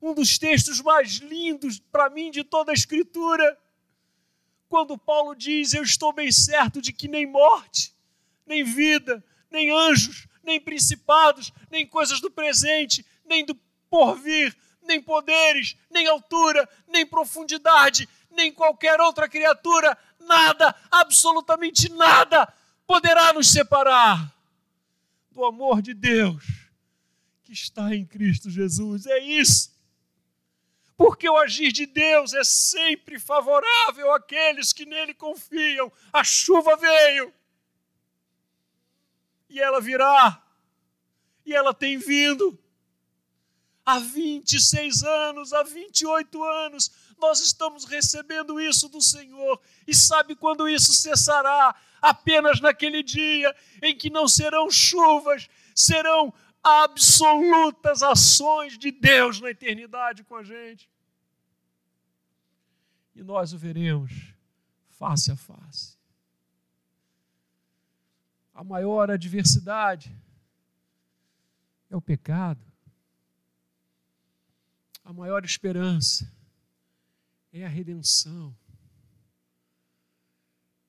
um 0.00 0.14
dos 0.14 0.38
textos 0.38 0.80
mais 0.80 1.16
lindos 1.16 1.78
para 1.78 2.08
mim 2.08 2.30
de 2.30 2.42
toda 2.42 2.72
a 2.72 2.74
Escritura, 2.74 3.58
quando 4.68 4.96
Paulo 4.96 5.34
diz: 5.34 5.74
Eu 5.74 5.82
estou 5.82 6.12
bem 6.12 6.32
certo 6.32 6.80
de 6.80 6.92
que 6.92 7.08
nem 7.08 7.26
morte, 7.26 7.94
nem 8.46 8.64
vida, 8.64 9.22
nem 9.50 9.70
anjos, 9.70 10.26
nem 10.42 10.60
principados, 10.60 11.52
nem 11.70 11.86
coisas 11.86 12.20
do 12.20 12.30
presente, 12.30 13.04
nem 13.24 13.44
do 13.44 13.54
porvir, 13.90 14.56
nem 14.82 15.02
poderes, 15.02 15.76
nem 15.90 16.06
altura, 16.06 16.68
nem 16.86 17.04
profundidade, 17.04 18.08
nem 18.30 18.52
qualquer 18.52 19.00
outra 19.00 19.28
criatura, 19.28 19.96
nada, 20.20 20.74
absolutamente 20.90 21.90
nada, 21.90 22.52
poderá 22.86 23.32
nos 23.32 23.48
separar 23.50 24.32
do 25.30 25.44
amor 25.44 25.82
de 25.82 25.94
Deus 25.94 26.44
que 27.42 27.52
está 27.52 27.94
em 27.94 28.04
Cristo 28.06 28.48
Jesus. 28.48 29.06
É 29.06 29.18
isso. 29.18 29.70
Porque 31.00 31.26
o 31.30 31.38
agir 31.38 31.72
de 31.72 31.86
Deus 31.86 32.34
é 32.34 32.44
sempre 32.44 33.18
favorável 33.18 34.12
àqueles 34.12 34.70
que 34.70 34.84
nele 34.84 35.14
confiam. 35.14 35.90
A 36.12 36.22
chuva 36.22 36.76
veio. 36.76 37.32
E 39.48 39.58
ela 39.58 39.80
virá. 39.80 40.44
E 41.46 41.54
ela 41.54 41.72
tem 41.72 41.96
vindo. 41.96 42.62
Há 43.82 43.98
26 43.98 45.02
anos, 45.02 45.54
há 45.54 45.62
28 45.62 46.44
anos, 46.44 46.90
nós 47.18 47.40
estamos 47.40 47.86
recebendo 47.86 48.60
isso 48.60 48.86
do 48.86 49.00
Senhor. 49.00 49.58
E 49.86 49.94
sabe 49.94 50.36
quando 50.36 50.68
isso 50.68 50.92
cessará? 50.92 51.74
Apenas 52.02 52.60
naquele 52.60 53.02
dia 53.02 53.56
em 53.82 53.96
que 53.96 54.10
não 54.10 54.28
serão 54.28 54.70
chuvas, 54.70 55.48
serão 55.74 56.30
absolutas 56.62 58.02
ações 58.02 58.76
de 58.76 58.90
Deus 58.90 59.40
na 59.40 59.48
eternidade 59.48 60.22
com 60.24 60.36
a 60.36 60.42
gente. 60.42 60.89
E 63.20 63.22
nós 63.22 63.52
o 63.52 63.58
veremos 63.58 64.34
face 64.88 65.30
a 65.30 65.36
face. 65.36 65.98
A 68.54 68.64
maior 68.64 69.10
adversidade 69.10 70.18
é 71.90 71.94
o 71.94 72.00
pecado. 72.00 72.64
A 75.04 75.12
maior 75.12 75.44
esperança 75.44 76.32
é 77.52 77.62
a 77.62 77.68
redenção. 77.68 78.56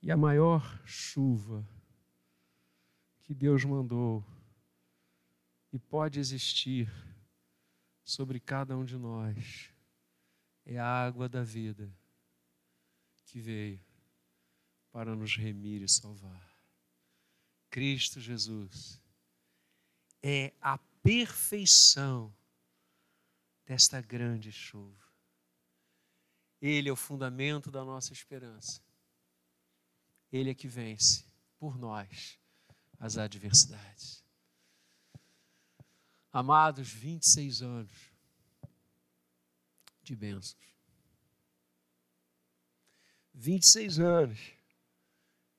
E 0.01 0.09
a 0.09 0.15
maior 0.15 0.81
chuva 0.85 1.67
que 3.23 3.33
Deus 3.33 3.65
mandou 3.65 4.23
e 5.73 5.77
pode 5.77 6.17
existir 6.17 6.89
sobre 8.05 8.39
cada 8.39 8.77
um 8.77 8.85
de 8.85 8.95
nós 8.95 9.69
é 10.65 10.79
a 10.79 10.87
água 10.87 11.27
da 11.27 11.43
vida 11.43 11.93
que 13.31 13.39
veio 13.39 13.79
para 14.91 15.15
nos 15.15 15.37
remir 15.37 15.81
e 15.81 15.87
salvar. 15.87 16.51
Cristo 17.69 18.19
Jesus 18.19 19.01
é 20.21 20.53
a 20.59 20.77
perfeição 21.01 22.35
desta 23.65 24.01
grande 24.01 24.51
chuva. 24.51 25.01
Ele 26.61 26.89
é 26.89 26.91
o 26.91 26.97
fundamento 26.97 27.71
da 27.71 27.85
nossa 27.85 28.11
esperança. 28.11 28.81
Ele 30.29 30.49
é 30.49 30.53
que 30.53 30.67
vence 30.67 31.25
por 31.57 31.77
nós 31.77 32.37
as 32.99 33.17
adversidades. 33.17 34.21
Amados, 36.33 36.89
26 36.89 37.61
anos 37.61 38.11
de 40.03 40.15
bênçãos. 40.17 40.80
26 43.33 43.99
anos 43.99 44.53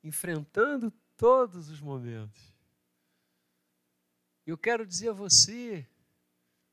enfrentando 0.03 0.91
todos 1.17 1.69
os 1.69 1.81
momentos. 1.81 2.53
Eu 4.45 4.59
quero 4.59 4.85
dizer 4.85 5.11
a 5.11 5.15
você, 5.15 5.87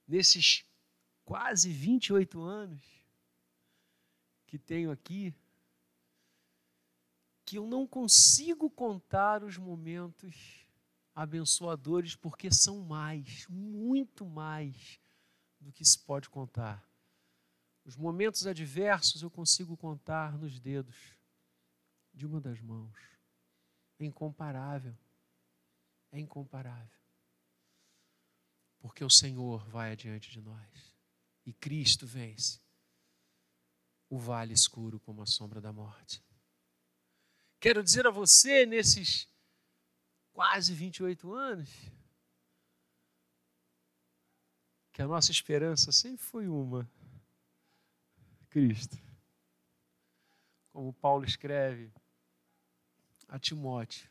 nesses 0.07 0.65
quase 1.23 1.71
28 1.71 2.41
anos 2.41 2.81
que 4.47 4.57
tenho 4.57 4.89
aqui, 4.89 5.35
que 7.45 7.57
eu 7.57 7.67
não 7.67 7.85
consigo 7.85 8.69
contar 8.69 9.43
os 9.43 9.57
momentos 9.57 10.65
abençoadores, 11.13 12.15
porque 12.15 12.51
são 12.51 12.79
mais, 12.81 13.45
muito 13.47 14.25
mais 14.25 14.99
do 15.59 15.71
que 15.71 15.85
se 15.85 15.99
pode 15.99 16.29
contar. 16.29 16.88
Os 17.89 17.95
momentos 17.95 18.45
adversos 18.45 19.23
eu 19.23 19.31
consigo 19.31 19.75
contar 19.75 20.37
nos 20.37 20.59
dedos 20.59 20.95
de 22.13 22.23
uma 22.23 22.39
das 22.39 22.61
mãos. 22.61 22.95
É 23.97 24.05
incomparável. 24.05 24.95
É 26.11 26.19
incomparável. 26.19 26.99
Porque 28.77 29.03
o 29.03 29.09
Senhor 29.09 29.67
vai 29.69 29.91
adiante 29.91 30.29
de 30.29 30.39
nós. 30.39 30.93
E 31.43 31.51
Cristo 31.51 32.05
vence 32.05 32.61
o 34.07 34.19
vale 34.19 34.53
escuro 34.53 34.99
como 34.99 35.23
a 35.23 35.25
sombra 35.25 35.59
da 35.59 35.73
morte. 35.73 36.23
Quero 37.59 37.83
dizer 37.83 38.05
a 38.05 38.11
você, 38.11 38.67
nesses 38.67 39.27
quase 40.31 40.75
28 40.75 41.33
anos, 41.33 41.71
que 44.93 45.01
a 45.01 45.07
nossa 45.07 45.31
esperança 45.31 45.91
sempre 45.91 46.23
foi 46.23 46.47
uma: 46.47 46.87
Cristo. 48.49 48.97
Como 50.71 50.93
Paulo 50.93 51.25
escreve 51.25 51.91
a 53.27 53.37
Timóteo, 53.37 54.09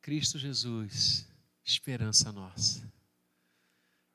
Cristo 0.00 0.38
Jesus, 0.38 1.28
esperança 1.64 2.32
nossa. 2.32 2.90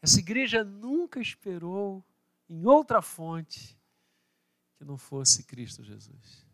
Essa 0.02 0.20
igreja 0.20 0.64
nunca 0.64 1.20
esperou 1.20 2.04
em 2.50 2.66
outra 2.66 3.02
fonte 3.02 3.78
que 4.78 4.84
não 4.84 4.98
fosse 4.98 5.44
Cristo 5.44 5.84
Jesus. 5.84 6.46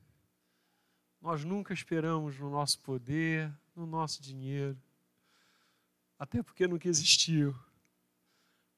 Nós 1.22 1.45
nunca 1.45 1.74
esperamos 1.74 2.38
no 2.38 2.49
nosso 2.49 2.80
poder, 2.80 3.51
no 3.76 3.86
nosso 3.86 4.22
dinheiro, 4.22 4.78
até 6.20 6.43
porque 6.43 6.68
nunca 6.68 6.88
existiu. 6.88 7.55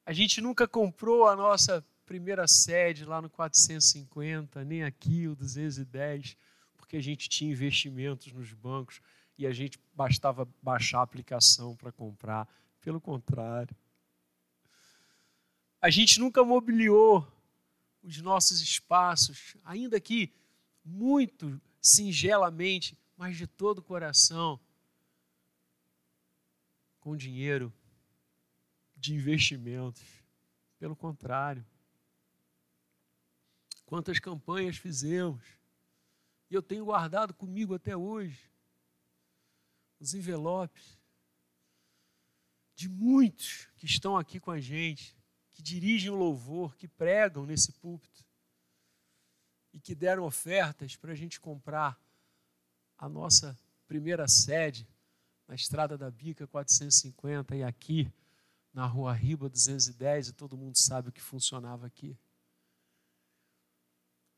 A 0.06 0.12
gente 0.12 0.40
nunca 0.40 0.68
comprou 0.68 1.26
a 1.26 1.34
nossa 1.34 1.84
primeira 2.10 2.44
sede 2.48 3.04
lá 3.04 3.22
no 3.22 3.30
450, 3.30 4.64
nem 4.64 4.82
aqui 4.82 5.28
o 5.28 5.36
210, 5.36 6.36
porque 6.76 6.96
a 6.96 7.00
gente 7.00 7.28
tinha 7.28 7.52
investimentos 7.52 8.32
nos 8.32 8.52
bancos 8.52 9.00
e 9.38 9.46
a 9.46 9.52
gente 9.52 9.78
bastava 9.94 10.44
baixar 10.60 10.98
a 10.98 11.02
aplicação 11.02 11.76
para 11.76 11.92
comprar. 11.92 12.48
Pelo 12.80 13.00
contrário. 13.00 13.76
A 15.80 15.88
gente 15.88 16.18
nunca 16.18 16.42
mobiliou 16.42 17.24
os 18.02 18.20
nossos 18.20 18.60
espaços, 18.60 19.56
ainda 19.62 20.00
que 20.00 20.32
muito 20.84 21.60
singelamente, 21.80 22.98
mas 23.16 23.36
de 23.36 23.46
todo 23.46 23.78
o 23.78 23.82
coração, 23.84 24.58
com 26.98 27.16
dinheiro 27.16 27.72
de 28.96 29.14
investimentos. 29.14 30.02
Pelo 30.76 30.96
contrário. 30.96 31.64
Quantas 33.90 34.20
campanhas 34.20 34.76
fizemos, 34.76 35.42
e 36.48 36.54
eu 36.54 36.62
tenho 36.62 36.84
guardado 36.84 37.34
comigo 37.34 37.74
até 37.74 37.96
hoje 37.96 38.48
os 39.98 40.14
envelopes 40.14 40.96
de 42.76 42.88
muitos 42.88 43.66
que 43.76 43.86
estão 43.86 44.16
aqui 44.16 44.38
com 44.38 44.52
a 44.52 44.60
gente, 44.60 45.16
que 45.50 45.60
dirigem 45.60 46.08
o 46.08 46.14
louvor, 46.14 46.76
que 46.76 46.86
pregam 46.86 47.44
nesse 47.44 47.72
púlpito 47.72 48.24
e 49.72 49.80
que 49.80 49.96
deram 49.96 50.22
ofertas 50.22 50.94
para 50.94 51.10
a 51.10 51.16
gente 51.16 51.40
comprar 51.40 52.00
a 52.96 53.08
nossa 53.08 53.58
primeira 53.88 54.28
sede 54.28 54.88
na 55.48 55.56
Estrada 55.56 55.98
da 55.98 56.12
Bica 56.12 56.46
450 56.46 57.56
e 57.56 57.64
aqui 57.64 58.08
na 58.72 58.86
Rua 58.86 59.12
Riba 59.12 59.48
210 59.48 60.28
e 60.28 60.32
todo 60.32 60.56
mundo 60.56 60.78
sabe 60.78 61.08
o 61.08 61.12
que 61.12 61.20
funcionava 61.20 61.88
aqui. 61.88 62.16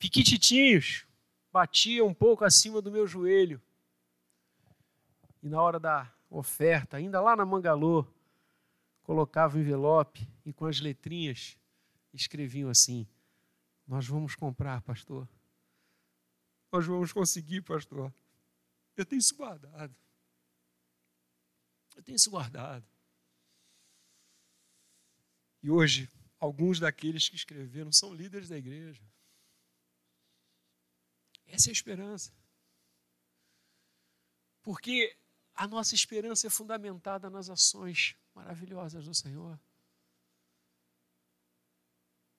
Piquititinhos, 0.03 1.07
batia 1.53 2.05
um 2.05 2.13
pouco 2.13 2.45
acima 2.45 2.83
do 2.83 2.91
meu 2.91 3.07
joelho. 3.07 3.63
E 5.41 5.49
na 5.49 5.63
hora 5.63 5.79
da 5.79 6.13
oferta, 6.29 6.97
ainda 6.97 7.21
lá 7.21 7.37
na 7.37 7.47
Mangalô, 7.47 8.05
colocava 9.05 9.57
o 9.57 9.61
envelope 9.61 10.29
e 10.45 10.53
com 10.53 10.67
as 10.67 10.81
letrinhas 10.81 11.57
escreviam 12.13 12.69
assim: 12.69 13.07
Nós 13.87 14.05
vamos 14.05 14.35
comprar, 14.35 14.83
pastor. 14.83 15.29
Nós 16.73 16.85
vamos 16.85 17.13
conseguir, 17.13 17.63
pastor. 17.63 18.13
Eu 18.97 19.07
tenho 19.07 19.21
isso 19.21 19.37
guardado. 19.37 19.95
Eu 21.95 22.03
tenho 22.03 22.17
isso 22.17 22.31
guardado. 22.31 22.85
E 25.63 25.71
hoje, 25.71 26.11
alguns 26.41 26.81
daqueles 26.81 27.29
que 27.29 27.37
escreveram 27.37 27.93
são 27.93 28.13
líderes 28.13 28.49
da 28.49 28.59
igreja. 28.59 29.01
Essa 31.53 31.69
é 31.69 31.71
a 31.71 31.73
esperança. 31.73 32.33
Porque 34.63 35.15
a 35.55 35.69
nossa 35.69 35.95
esperança 35.95 36.47
é 36.47 36.51
fundamentada 36.51 37.29
nas 37.29 37.51
ações 37.51 38.17
maravilhosas 38.35 39.05
do 39.05 39.15
Senhor, 39.15 39.61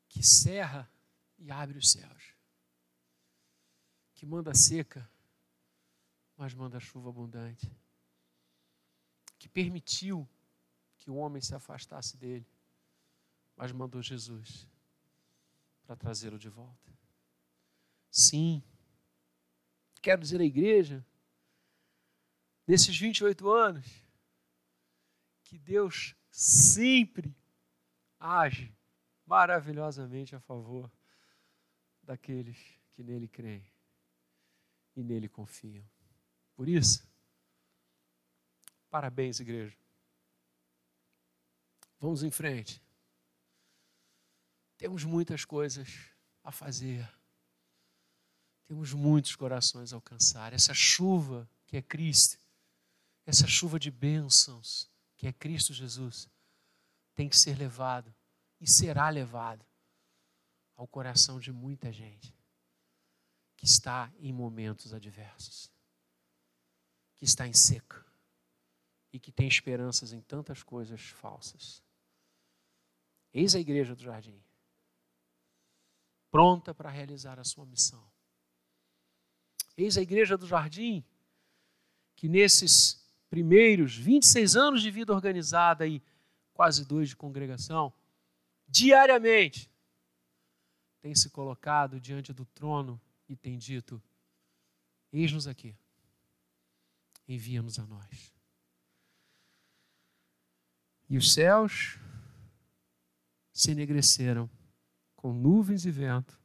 que 0.10 0.24
cerra 0.24 0.92
e 1.38 1.52
abre 1.52 1.78
os 1.78 1.92
céus, 1.92 2.34
que 4.16 4.26
manda 4.26 4.56
seca, 4.56 5.08
mas 6.36 6.56
manda 6.56 6.80
chuva 6.80 7.10
abundante, 7.10 7.72
que 9.38 9.48
permitiu 9.48 10.28
que 10.98 11.12
o 11.12 11.16
homem 11.16 11.42
se 11.42 11.54
afastasse 11.54 12.18
dele, 12.18 12.48
mas 13.56 13.72
mandou 13.72 14.02
Jesus 14.02 14.68
para 15.86 15.96
trazê-lo 15.96 16.40
de 16.40 16.50
volta. 16.50 16.92
Sim, 18.10 18.64
quero 20.04 20.22
dizer 20.22 20.42
à 20.42 20.44
igreja, 20.44 21.04
nesses 22.68 22.96
28 22.98 23.50
anos, 23.50 23.88
que 25.46 25.58
Deus 25.58 26.14
sempre 26.30 27.34
age 28.20 28.76
maravilhosamente 29.26 30.36
a 30.36 30.42
favor 30.42 30.92
daqueles 32.04 32.58
que 32.92 33.02
nele 33.02 33.30
creem 33.30 33.66
e 34.94 35.02
nele 35.02 35.30
confiam. 35.30 35.90
Por 36.54 36.68
isso, 36.68 37.08
parabéns, 38.90 39.40
igreja. 39.40 39.78
Vamos 41.98 42.24
em 42.24 42.30
frente. 42.30 42.84
Temos 44.78 45.06
muitas 45.06 45.46
coisas 45.46 46.12
a 46.44 46.52
fazer. 46.52 47.10
Temos 48.74 48.92
muitos 48.92 49.36
corações 49.36 49.94
a 49.94 49.98
alcançar. 49.98 50.52
Essa 50.52 50.74
chuva 50.74 51.48
que 51.68 51.78
é 51.78 51.82
Cristo, 51.84 52.40
essa 53.24 53.46
chuva 53.46 53.80
de 53.80 53.92
bênçãos 53.92 54.90
que 55.16 55.28
é 55.28 55.32
Cristo 55.32 55.72
Jesus, 55.72 56.28
tem 57.14 57.30
que 57.30 57.38
ser 57.38 57.56
levado 57.56 58.12
e 58.60 58.68
será 58.68 59.10
levado 59.10 59.64
ao 60.76 60.88
coração 60.88 61.40
de 61.40 61.52
muita 61.52 61.92
gente 61.92 62.36
que 63.56 63.66
está 63.66 64.12
em 64.18 64.34
momentos 64.34 64.92
adversos, 64.92 65.72
que 67.14 67.26
está 67.26 67.48
em 67.48 67.54
seca 67.54 68.04
e 69.12 69.20
que 69.20 69.32
tem 69.32 69.48
esperanças 69.48 70.14
em 70.14 70.20
tantas 70.20 70.64
coisas 70.64 71.00
falsas. 71.00 71.84
Eis 73.32 73.54
a 73.54 73.60
igreja 73.60 73.96
do 73.96 74.02
jardim, 74.02 74.44
pronta 76.32 76.74
para 76.74 76.90
realizar 76.90 77.40
a 77.40 77.44
sua 77.44 77.68
missão. 77.68 78.12
Eis 79.76 79.98
a 79.98 80.02
igreja 80.02 80.38
do 80.38 80.46
jardim, 80.46 81.04
que 82.16 82.30
nesses 82.30 83.04
primeiros 83.30 83.96
26 83.96 84.56
anos 84.56 84.82
de 84.82 84.92
vida 84.92 85.14
organizada 85.14 85.88
e 85.88 86.02
quase 86.54 86.86
dois 86.86 87.10
de 87.10 87.16
congregação, 87.16 87.92
diariamente, 88.68 89.70
tem 91.02 91.16
se 91.16 91.30
colocado 91.30 92.00
diante 92.00 92.32
do 92.32 92.46
trono 92.46 93.02
e 93.28 93.36
tem 93.36 93.58
dito: 93.58 94.02
Eis-nos 95.12 95.48
aqui, 95.48 95.76
envia-nos 97.28 97.80
a 97.80 97.86
nós. 97.86 98.34
E 101.10 101.18
os 101.18 101.34
céus 101.34 102.00
se 103.52 103.72
enegreceram 103.72 104.50
com 105.16 105.34
nuvens 105.34 105.86
e 105.86 105.92
vento, 105.92 106.40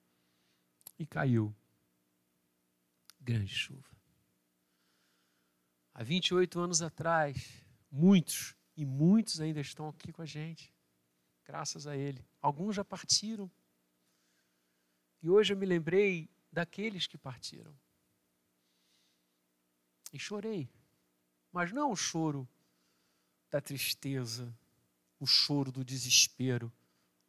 e 0.98 1.06
caiu 1.06 1.54
grande 3.28 3.54
chuva. 3.54 3.86
Há 5.92 6.02
28 6.02 6.58
anos 6.58 6.80
atrás, 6.80 7.62
muitos 7.90 8.56
e 8.74 8.86
muitos 8.86 9.38
ainda 9.38 9.60
estão 9.60 9.86
aqui 9.86 10.10
com 10.10 10.22
a 10.22 10.26
gente, 10.26 10.72
graças 11.44 11.86
a 11.86 11.94
Ele. 11.94 12.24
Alguns 12.40 12.76
já 12.76 12.82
partiram. 12.82 13.50
E 15.20 15.28
hoje 15.28 15.52
eu 15.52 15.58
me 15.58 15.66
lembrei 15.66 16.30
daqueles 16.50 17.06
que 17.06 17.18
partiram. 17.18 17.78
E 20.10 20.18
chorei. 20.18 20.70
Mas 21.52 21.70
não 21.70 21.92
o 21.92 21.96
choro 21.96 22.48
da 23.50 23.60
tristeza, 23.60 24.56
o 25.20 25.26
choro 25.26 25.70
do 25.70 25.84
desespero, 25.84 26.72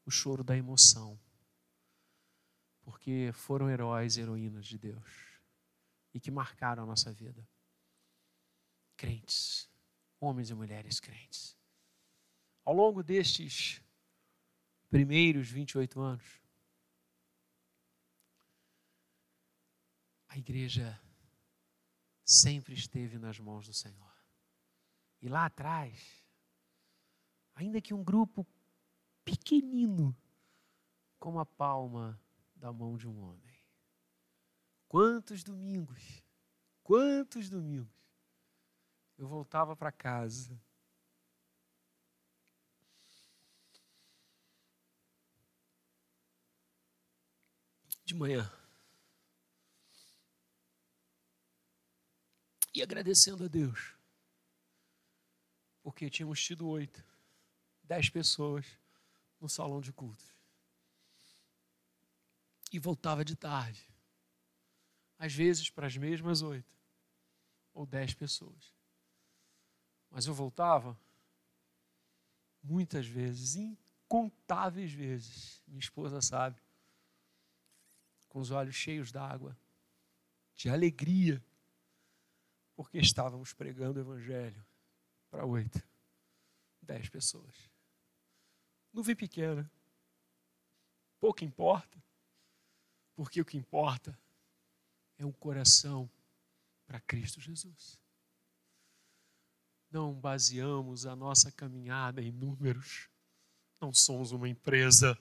o 0.05 0.11
choro 0.11 0.45
da 0.45 0.55
emoção. 0.55 1.19
Porque 2.83 3.31
foram 3.33 3.69
heróis 3.69 4.15
e 4.15 4.21
heroínas 4.21 4.65
de 4.65 4.77
Deus 4.77 5.28
e 6.19 6.21
que 6.21 6.29
marcaram 6.29 6.83
a 6.83 6.85
nossa 6.85 7.13
vida. 7.13 7.47
Crentes, 8.97 9.69
homens 10.19 10.49
e 10.49 10.53
mulheres 10.53 10.99
crentes. 10.99 11.57
Ao 12.65 12.73
longo 12.73 13.01
destes 13.01 13.81
primeiros 14.89 15.49
28 15.49 16.01
anos, 16.01 16.41
a 20.27 20.37
igreja 20.37 21.01
sempre 22.25 22.73
esteve 22.73 23.17
nas 23.17 23.39
mãos 23.39 23.65
do 23.65 23.73
Senhor. 23.73 24.13
E 25.21 25.29
lá 25.29 25.45
atrás, 25.45 26.21
ainda 27.55 27.79
que 27.79 27.93
um 27.93 28.03
grupo 28.03 28.45
pequenino, 29.23 30.13
como 31.17 31.39
a 31.39 31.45
palma 31.45 32.21
da 32.57 32.73
mão 32.73 32.97
de 32.97 33.07
um 33.07 33.17
homem, 33.21 33.48
Quantos 34.89 35.43
domingos, 35.43 36.23
quantos 36.81 37.47
domingos 37.47 37.93
eu 39.19 39.27
voltava 39.27 39.75
para 39.75 39.91
casa. 39.91 40.59
De 48.03 48.15
manhã. 48.15 48.51
E 52.73 52.81
agradecendo 52.81 53.43
a 53.43 53.47
Deus, 53.47 53.93
porque 55.83 56.09
tínhamos 56.09 56.43
tido 56.43 56.67
oito, 56.67 57.05
dez 57.83 58.09
pessoas 58.09 58.65
no 59.39 59.47
salão 59.47 59.81
de 59.81 59.93
cultos. 59.93 60.33
E 62.71 62.79
voltava 62.79 63.23
de 63.23 63.35
tarde 63.35 63.88
às 65.19 65.33
vezes 65.33 65.69
para 65.69 65.85
as 65.85 65.97
mesmas 65.97 66.41
oito 66.41 66.73
ou 67.73 67.85
dez 67.85 68.13
pessoas. 68.13 68.73
Mas 70.09 70.25
eu 70.25 70.33
voltava 70.33 70.97
muitas 72.63 73.05
vezes, 73.05 73.55
incontáveis 73.55 74.91
vezes, 74.91 75.61
minha 75.67 75.79
esposa 75.79 76.21
sabe, 76.21 76.59
com 78.29 78.39
os 78.39 78.49
olhos 78.49 78.75
cheios 78.75 79.11
d'água, 79.11 79.57
de 80.55 80.69
alegria, 80.69 81.43
porque 82.75 82.97
estávamos 82.97 83.53
pregando 83.53 83.99
o 83.99 84.01
Evangelho 84.01 84.65
para 85.29 85.45
oito, 85.45 85.85
dez 86.81 87.09
pessoas. 87.09 87.69
Nuvem 88.91 89.15
pequena, 89.15 89.69
pouco 91.19 91.43
importa, 91.43 92.01
porque 93.15 93.41
o 93.41 93.45
que 93.45 93.57
importa 93.57 94.17
é 95.19 95.25
um 95.25 95.31
coração 95.33 96.09
para 96.87 96.99
Cristo 97.01 97.39
Jesus. 97.41 97.99
Não 99.91 100.13
baseamos 100.13 101.05
a 101.05 101.15
nossa 101.15 101.51
caminhada 101.51 102.21
em 102.21 102.31
números. 102.31 103.09
Não 103.81 103.93
somos 103.93 104.31
uma 104.31 104.47
empresa, 104.47 105.17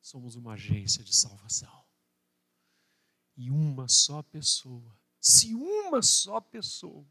somos 0.00 0.34
uma 0.34 0.54
agência 0.54 1.04
de 1.04 1.14
salvação. 1.14 1.84
E 3.36 3.50
uma 3.50 3.88
só 3.88 4.22
pessoa, 4.22 4.98
se 5.20 5.54
uma 5.54 6.02
só 6.02 6.40
pessoa, 6.40 7.06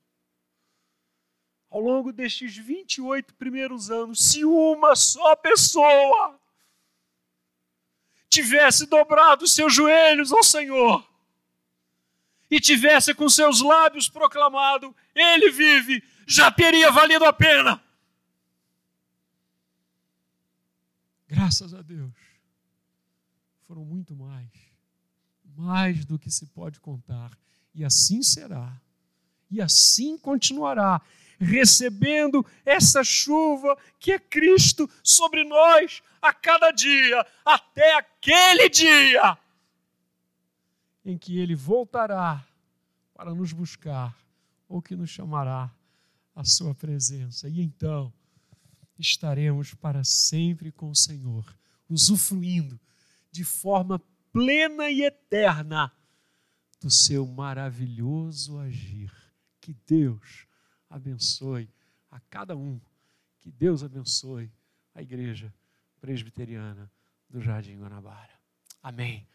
ao 1.70 1.80
longo 1.80 2.12
destes 2.12 2.58
28 2.58 3.36
primeiros 3.36 3.90
anos, 3.90 4.20
se 4.20 4.44
uma 4.44 4.96
só 4.96 5.36
pessoa 5.36 6.40
tivesse 8.28 8.86
dobrado 8.86 9.48
seus 9.48 9.74
joelhos 9.74 10.32
ao 10.32 10.44
Senhor 10.44 11.15
e 12.50 12.60
tivesse 12.60 13.14
com 13.14 13.28
seus 13.30 13.62
lábios 13.62 14.10
proclamado: 14.10 14.96
Ele 15.14 15.52
vive, 15.52 16.04
já 16.28 16.52
teria 16.52 16.92
valido 16.92 17.26
a 17.26 17.34
pena. 17.34 17.82
Graças 21.28 21.74
a 21.74 21.82
Deus, 21.82 22.14
foram 23.68 23.84
muito 23.84 24.16
mais, 24.16 24.48
mais 25.58 26.06
do 26.06 26.20
que 26.20 26.30
se 26.30 26.46
pode 26.46 26.80
contar, 26.80 27.32
e 27.74 27.84
assim 27.84 28.22
será, 28.22 28.80
e 29.50 29.60
assim 29.60 30.18
continuará, 30.18 31.02
recebendo 31.40 32.46
essa 32.64 33.04
chuva 33.04 33.78
que 34.00 34.14
é 34.14 34.20
Cristo 34.20 34.90
sobre 35.04 35.44
nós 35.44 36.02
a 36.22 36.34
cada 36.34 36.72
dia, 36.72 37.26
até 37.44 37.96
aquele 37.96 38.70
dia 38.70 39.38
em 41.06 41.18
que 41.18 41.38
ele 41.38 41.56
voltará 41.56 42.46
para 43.14 43.34
nos 43.34 43.54
buscar 43.54 44.18
ou 44.68 44.82
que 44.82 44.96
nos 44.96 45.12
chamará 45.12 45.72
à 46.36 46.44
sua 46.44 46.74
presença. 46.74 47.48
E 47.48 47.62
então 47.62 48.12
estaremos 48.98 49.74
para 49.76 50.04
sempre 50.04 50.72
com 50.72 50.90
o 50.90 50.96
Senhor, 50.96 51.46
usufruindo 51.88 52.80
de 53.32 53.44
forma 53.44 54.02
plena 54.34 54.90
e 54.90 55.04
eterna 55.04 55.92
do 56.82 56.90
seu 56.90 57.26
maravilhoso 57.28 58.58
agir. 58.58 59.12
Que 59.62 59.76
Deus 59.86 60.48
abençoe 60.90 61.70
a 62.10 62.20
cada 62.20 62.56
um. 62.56 62.80
Que 63.40 63.52
Deus 63.52 63.84
abençoe 63.84 64.52
a 64.94 65.02
igreja 65.02 65.54
presbiteriana 66.00 66.92
do 67.30 67.42
Jardim 67.42 67.78
Guanabara. 67.78 68.34
Amém. 68.82 69.28